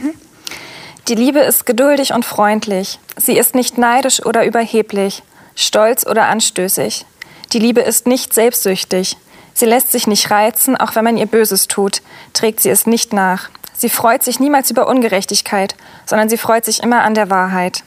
[1.09, 2.99] Die Liebe ist geduldig und freundlich.
[3.17, 5.23] Sie ist nicht neidisch oder überheblich,
[5.55, 7.05] stolz oder anstößig.
[7.51, 9.17] Die Liebe ist nicht selbstsüchtig.
[9.53, 12.01] Sie lässt sich nicht reizen, auch wenn man ihr Böses tut,
[12.33, 13.49] trägt sie es nicht nach.
[13.79, 15.73] Sie freut sich niemals über Ungerechtigkeit,
[16.05, 17.85] sondern sie freut sich immer an der Wahrheit.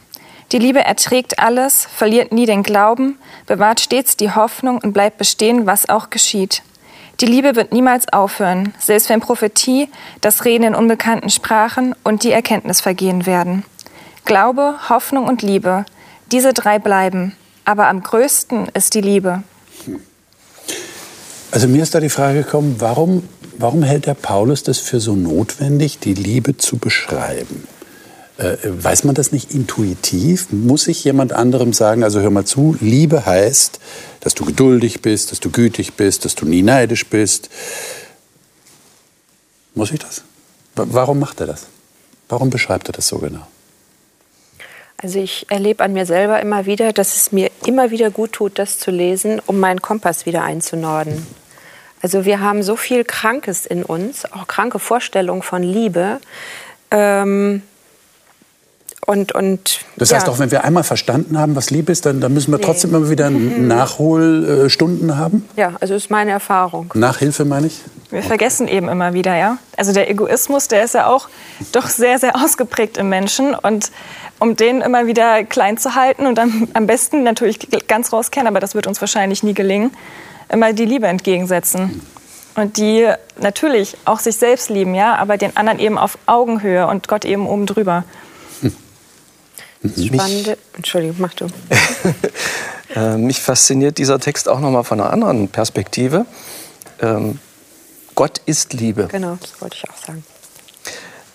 [0.50, 5.66] Die Liebe erträgt alles, verliert nie den Glauben, bewahrt stets die Hoffnung und bleibt bestehen,
[5.66, 6.62] was auch geschieht.
[7.20, 9.90] Die Liebe wird niemals aufhören, selbst wenn Prophetie,
[10.22, 13.62] das Reden in unbekannten Sprachen und die Erkenntnis vergehen werden.
[14.24, 15.84] Glaube, Hoffnung und Liebe,
[16.32, 17.36] diese drei bleiben,
[17.66, 19.42] aber am größten ist die Liebe.
[21.50, 23.28] Also mir ist da die Frage gekommen, warum,
[23.58, 27.66] warum hält der Paulus das für so notwendig, die Liebe zu beschreiben?
[28.38, 30.50] Äh, weiß man das nicht intuitiv?
[30.52, 33.78] Muss ich jemand anderem sagen, also hör mal zu, Liebe heißt,
[34.20, 37.50] dass du geduldig bist, dass du gütig bist, dass du nie neidisch bist.
[39.74, 40.22] Muss ich das?
[40.74, 41.66] Wa- Warum macht er das?
[42.28, 43.46] Warum beschreibt er das so genau?
[44.96, 48.58] Also ich erlebe an mir selber immer wieder, dass es mir immer wieder gut tut,
[48.58, 51.26] das zu lesen, um meinen Kompass wieder einzunorden.
[52.02, 56.18] Also wir haben so viel Krankes in uns, auch kranke Vorstellungen von Liebe.
[56.90, 57.62] Ähm,
[59.04, 60.32] und, und Das heißt, ja.
[60.32, 63.10] auch wenn wir einmal verstanden haben, was Liebe ist, dann, dann müssen wir trotzdem immer
[63.10, 65.48] wieder Nachholstunden haben?
[65.56, 66.92] Ja, also ist meine Erfahrung.
[66.94, 67.80] Nachhilfe meine ich?
[68.10, 69.58] Wir vergessen eben immer wieder, ja.
[69.76, 71.28] Also der Egoismus, der ist ja auch
[71.72, 73.54] doch sehr, sehr ausgeprägt im Menschen.
[73.54, 73.90] Und
[74.38, 78.60] um den immer wieder klein zu halten und dann am besten natürlich ganz rauskennen, aber
[78.60, 79.92] das wird uns wahrscheinlich nie gelingen,
[80.52, 82.02] immer die Liebe entgegensetzen.
[82.54, 87.08] Und die natürlich auch sich selbst lieben, ja, aber den anderen eben auf Augenhöhe und
[87.08, 88.04] Gott eben oben drüber.
[89.82, 90.58] Spannende.
[90.76, 91.46] Entschuldigung, mach du.
[92.94, 96.26] Äh, mich fasziniert dieser Text auch noch mal von einer anderen Perspektive.
[97.00, 97.38] Ähm,
[98.14, 99.08] Gott ist Liebe.
[99.10, 100.22] Genau, das wollte ich auch sagen.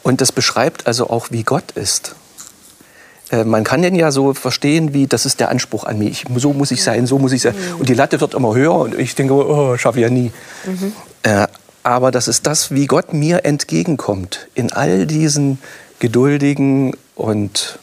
[0.04, 2.16] Und das beschreibt also auch, wie Gott ist.
[3.32, 6.26] Äh, Man kann den ja so verstehen, wie das ist der Anspruch an mich.
[6.36, 7.56] So muss ich sein, so muss ich sein.
[7.80, 10.32] Und die Latte wird immer höher und ich denke, oh, schaffe ich ja nie.
[11.24, 11.48] Äh,
[11.84, 15.60] Aber das ist das, wie Gott mir entgegenkommt in all diesen
[16.00, 17.80] geduldigen und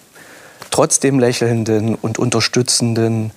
[0.70, 3.32] trotzdem lächelnden und unterstützenden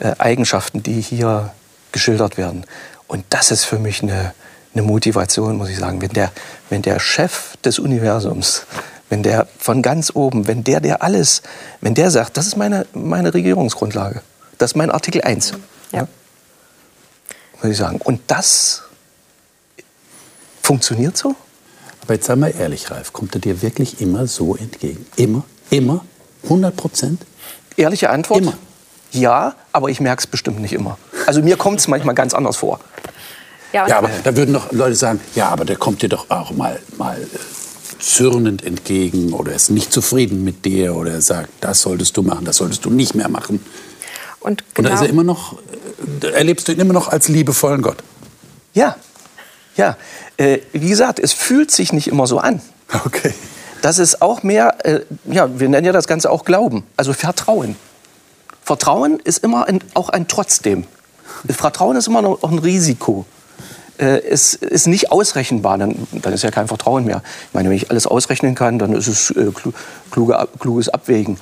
[0.00, 1.52] äh, Eigenschaften, die hier
[1.92, 2.64] geschildert werden.
[3.06, 4.34] Und das ist für mich eine,
[4.74, 6.00] eine Motivation, muss ich sagen.
[6.00, 6.32] Wenn der,
[6.70, 8.66] wenn der Chef des Universums,
[9.10, 11.42] wenn der von ganz oben, wenn der, der alles,
[11.82, 14.22] wenn der sagt, das ist meine, meine Regierungsgrundlage,
[14.56, 15.52] das ist mein Artikel 1,
[15.92, 16.08] Ja.
[17.62, 18.00] muss ich sagen.
[18.02, 18.82] Und das
[20.62, 21.34] funktioniert so?
[22.02, 25.04] Aber jetzt sei mal ehrlich, Ralf, kommt er dir wirklich immer so entgegen?
[25.16, 25.44] Immer?
[25.70, 26.04] Immer?
[26.44, 27.22] 100 Prozent?
[27.76, 28.40] Ehrliche Antwort?
[28.40, 28.54] Immer.
[29.12, 30.96] Ja, aber ich merke es bestimmt nicht immer.
[31.26, 32.80] Also mir kommt es manchmal ganz anders vor.
[33.72, 36.50] Ja, Ja, aber da würden doch Leute sagen, ja, aber der kommt dir doch auch
[36.52, 37.26] mal, mal äh,
[38.00, 42.44] zürnend entgegen oder ist nicht zufrieden mit dir oder er sagt, das solltest du machen,
[42.44, 43.64] das solltest du nicht mehr machen.
[44.40, 45.58] und Und da genau, ist er immer noch,
[46.22, 47.98] äh, erlebst du ihn immer noch als liebevollen Gott.
[48.74, 48.96] Ja,
[49.76, 49.96] ja.
[50.36, 52.60] Äh, wie gesagt, es fühlt sich nicht immer so an.
[53.04, 53.34] Okay.
[53.82, 57.76] Das ist auch mehr, äh, ja, wir nennen ja das Ganze auch Glauben, also Vertrauen.
[58.62, 60.84] Vertrauen ist immer ein, auch ein Trotzdem.
[61.48, 63.24] Vertrauen ist immer noch ein Risiko.
[64.00, 67.22] Äh, es ist nicht ausrechenbar, dann, dann ist ja kein Vertrauen mehr.
[67.48, 69.74] Ich meine, wenn ich alles ausrechnen kann, dann ist es äh, klu-
[70.10, 71.38] kluge, kluges Abwägen.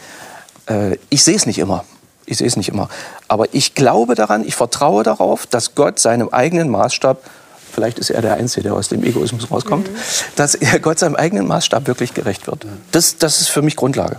[0.67, 1.85] Äh, ich sehe es nicht immer.
[2.27, 2.89] Ich sehe es nicht immer.
[3.29, 7.23] Aber ich glaube daran, ich vertraue darauf, dass Gott seinem eigenen Maßstab,
[7.73, 9.89] vielleicht ist er der Einzige, der aus dem Egoismus rauskommt,
[10.37, 12.67] dass er Gott seinem eigenen Maßstab wirklich gerecht wird.
[12.91, 14.19] Das, das ist für mich Grundlage.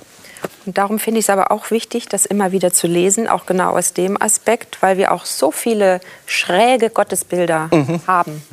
[0.69, 3.75] Und darum finde ich es aber auch wichtig, das immer wieder zu lesen, auch genau
[3.75, 7.71] aus dem Aspekt, weil wir auch so viele schräge Gottesbilder
[8.05, 8.43] haben,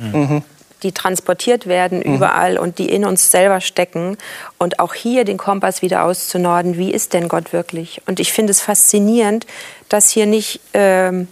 [0.81, 4.17] die transportiert werden überall und die in uns selber stecken.
[4.57, 8.01] Und auch hier den Kompass wieder auszunorden, wie ist denn Gott wirklich?
[8.07, 9.45] Und ich finde es faszinierend,
[9.87, 11.27] dass hier nicht, ähm,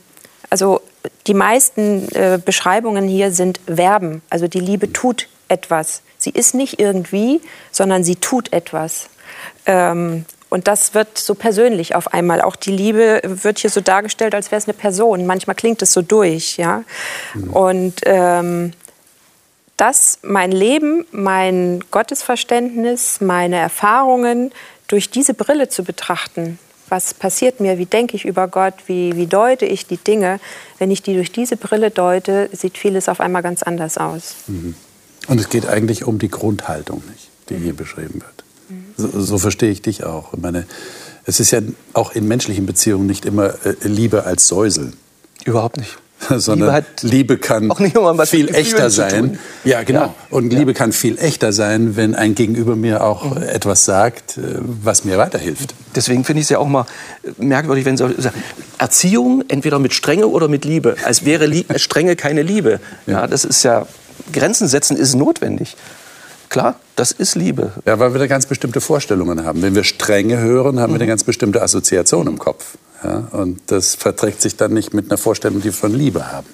[0.51, 0.81] also
[1.25, 4.21] die meisten äh, Beschreibungen hier sind Verben.
[4.29, 6.03] Also die Liebe tut etwas.
[6.19, 9.09] Sie ist nicht irgendwie, sondern sie tut etwas.
[9.65, 10.25] Ähm,
[10.56, 12.39] und das wird so persönlich auf einmal.
[12.39, 15.26] Auch die Liebe wird hier so dargestellt, als wäre es eine Person.
[15.26, 16.86] Manchmal klingt es so durch, ja.
[17.51, 18.72] Und ähm,
[19.76, 24.53] das, mein Leben, mein Gottesverständnis, meine Erfahrungen
[24.88, 26.58] durch diese Brille zu betrachten.
[26.88, 27.78] Was passiert mir?
[27.78, 28.76] Wie denke ich über Gott?
[28.86, 30.39] Wie, wie deute ich die Dinge?
[30.80, 34.36] Wenn ich die durch diese Brille deute, sieht vieles auf einmal ganz anders aus.
[35.28, 38.34] Und es geht eigentlich um die Grundhaltung, nicht, die hier beschrieben wird.
[38.98, 40.34] So, so verstehe ich dich auch.
[40.34, 40.66] Ich meine,
[41.26, 41.62] es ist ja
[41.93, 44.93] auch in menschlichen Beziehungen nicht immer äh, Liebe als Säuseln.
[45.43, 45.98] Überhaupt nicht.
[46.38, 47.72] sondern Liebe, Liebe kann
[48.26, 49.38] viel echter sein.
[49.64, 50.02] Ja, genau.
[50.02, 50.16] Ja.
[50.30, 50.78] Und Liebe ja.
[50.78, 53.43] kann viel echter sein, wenn ein Gegenüber mir auch mhm.
[53.43, 55.76] etwas sagt, äh, was mir weiterhilft.
[55.96, 56.86] Deswegen finde ich es ja auch mal
[57.38, 58.43] merkwürdig, wenn Sie sagen,
[58.78, 62.80] Erziehung entweder mit Strenge oder mit Liebe, als wäre Liebe, Strenge keine Liebe.
[63.08, 63.86] Ja, das ist ja
[64.32, 65.76] Grenzen setzen ist notwendig.
[66.56, 67.74] Klar, das ist Liebe.
[67.84, 69.62] Ja, weil wir da ganz bestimmte Vorstellungen haben.
[69.62, 70.95] Wenn wir Strenge hören, haben mhm.
[70.95, 72.78] wir eine ganz bestimmte Assoziation im Kopf.
[73.03, 76.47] Ja, und das verträgt sich dann nicht mit einer Vorstellung, die wir von Liebe haben.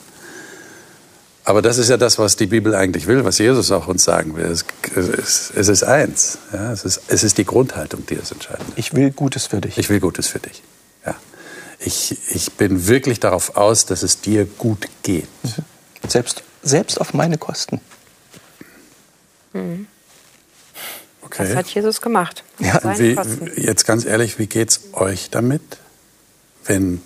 [1.43, 4.35] Aber das ist ja das, was die Bibel eigentlich will, was Jesus auch uns sagen
[4.35, 4.45] will.
[4.45, 6.39] Es, es, es ist eins.
[6.51, 8.65] Ja, es, ist, es ist die Grundhaltung, die es entscheidet.
[8.77, 9.77] Ich will Gutes für dich.
[9.77, 10.63] Ich will Gutes für dich.
[11.05, 11.13] Ja.
[11.77, 15.27] Ich, ich bin wirklich darauf aus, dass es dir gut geht.
[16.07, 17.79] Selbst, selbst auf meine Kosten.
[19.53, 19.85] Mhm.
[21.31, 21.47] Okay.
[21.47, 22.43] Das hat Jesus gemacht.
[22.59, 23.15] Ja, wie,
[23.55, 25.61] jetzt ganz ehrlich, wie geht es euch damit,
[26.65, 27.01] wenn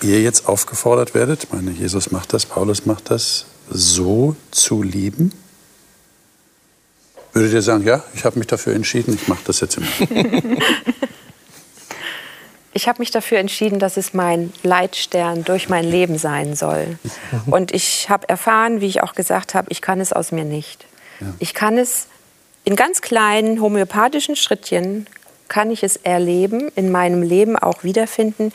[0.00, 5.32] ihr jetzt aufgefordert werdet, meine, Jesus macht das, Paulus macht das, so zu lieben?
[7.34, 9.86] Würdet ihr sagen, ja, ich habe mich dafür entschieden, ich mache das jetzt immer?
[12.72, 16.98] ich habe mich dafür entschieden, dass es mein Leitstern durch mein Leben sein soll.
[17.46, 20.86] Und ich habe erfahren, wie ich auch gesagt habe, ich kann es aus mir nicht.
[21.20, 21.34] Ja.
[21.38, 22.06] Ich kann es
[22.64, 25.06] in ganz kleinen homöopathischen Schrittchen,
[25.48, 28.52] kann ich es erleben, in meinem Leben auch wiederfinden.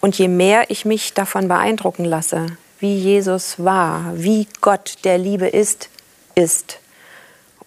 [0.00, 2.46] Und je mehr ich mich davon beeindrucken lasse,
[2.80, 5.88] wie Jesus war, wie Gott der Liebe ist,
[6.34, 6.80] ist,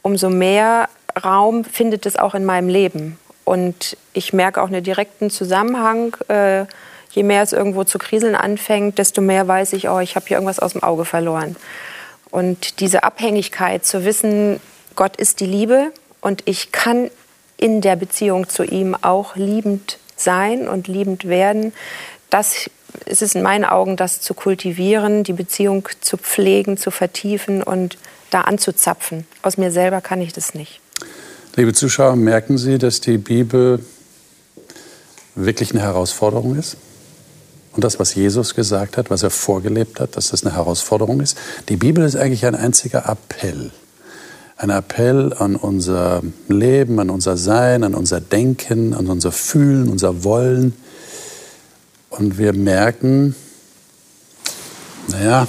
[0.02, 0.90] umso mehr
[1.24, 3.18] Raum findet es auch in meinem Leben.
[3.46, 6.18] Und ich merke auch einen direkten Zusammenhang.
[6.28, 6.66] Äh,
[7.12, 10.38] je mehr es irgendwo zu kriseln anfängt, desto mehr weiß ich, oh, ich habe hier
[10.38, 11.56] irgendwas aus dem Auge verloren.
[12.30, 14.60] Und diese Abhängigkeit zu wissen,
[14.96, 15.92] Gott ist die Liebe
[16.22, 17.10] und ich kann
[17.58, 21.74] in der Beziehung zu ihm auch liebend sein und liebend werden,
[22.30, 22.70] das
[23.06, 27.98] ist es in meinen Augen, das zu kultivieren, die Beziehung zu pflegen, zu vertiefen und
[28.30, 29.28] da anzuzapfen.
[29.42, 30.80] Aus mir selber kann ich das nicht.
[31.56, 33.80] Liebe Zuschauer, merken Sie, dass die Bibel
[35.36, 36.78] wirklich eine Herausforderung ist?
[37.74, 41.38] Und das, was Jesus gesagt hat, was er vorgelebt hat, dass das eine Herausforderung ist?
[41.68, 43.72] Die Bibel ist eigentlich ein einziger Appell.
[44.58, 50.24] Ein Appell an unser Leben, an unser Sein, an unser Denken, an unser Fühlen, unser
[50.24, 50.74] Wollen.
[52.10, 53.36] Und wir merken,
[55.10, 55.48] naja,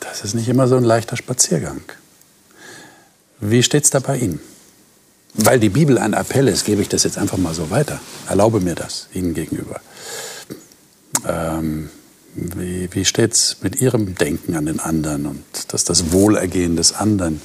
[0.00, 1.80] das ist nicht immer so ein leichter Spaziergang.
[3.40, 4.40] Wie steht es da bei Ihnen?
[5.34, 8.00] Weil die Bibel ein Appell ist, gebe ich das jetzt einfach mal so weiter.
[8.28, 9.80] Erlaube mir das Ihnen gegenüber.
[11.26, 11.90] Ähm,
[12.34, 16.94] wie wie steht es mit Ihrem Denken an den anderen und dass das Wohlergehen des
[16.94, 17.40] anderen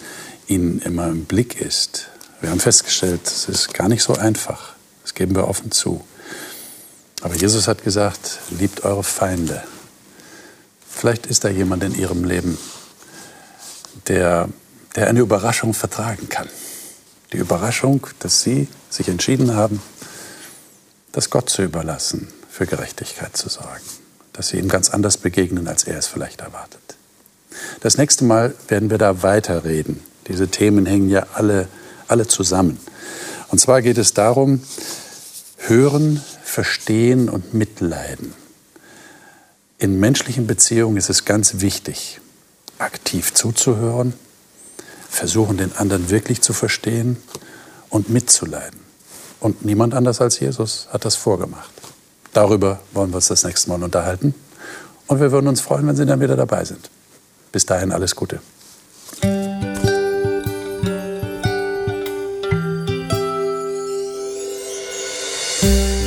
[0.50, 2.08] Ihnen immer im Blick ist?
[2.42, 4.74] Wir haben festgestellt, es ist gar nicht so einfach.
[5.04, 6.06] Das geben wir offen zu.
[7.22, 9.64] Aber Jesus hat gesagt, liebt eure Feinde.
[10.90, 12.58] Vielleicht ist da jemand in Ihrem Leben,
[14.08, 14.50] der,
[14.96, 16.50] der eine Überraschung vertragen kann.
[17.34, 19.82] Die Überraschung, dass Sie sich entschieden haben,
[21.12, 23.84] das Gott zu überlassen, für Gerechtigkeit zu sorgen.
[24.34, 26.80] Dass Sie ihm ganz anders begegnen, als er es vielleicht erwartet.
[27.82, 30.04] Das nächste Mal werden wir da weiterreden.
[30.30, 31.68] Diese Themen hängen ja alle,
[32.08, 32.80] alle zusammen.
[33.50, 34.62] Und zwar geht es darum,
[35.58, 38.34] hören, verstehen und mitleiden.
[39.80, 42.22] In menschlichen Beziehungen ist es ganz wichtig,
[42.78, 44.14] aktiv zuzuhören,
[45.10, 47.18] versuchen, den anderen wirklich zu verstehen
[47.90, 48.80] und mitzuleiden.
[49.40, 51.72] Und niemand anders als Jesus hat das vorgemacht.
[52.34, 54.36] Darüber wollen wir uns das nächste Mal unterhalten.
[55.08, 56.90] Und wir würden uns freuen, wenn Sie dann wieder dabei sind.
[57.52, 58.42] Bis dahin alles Gute.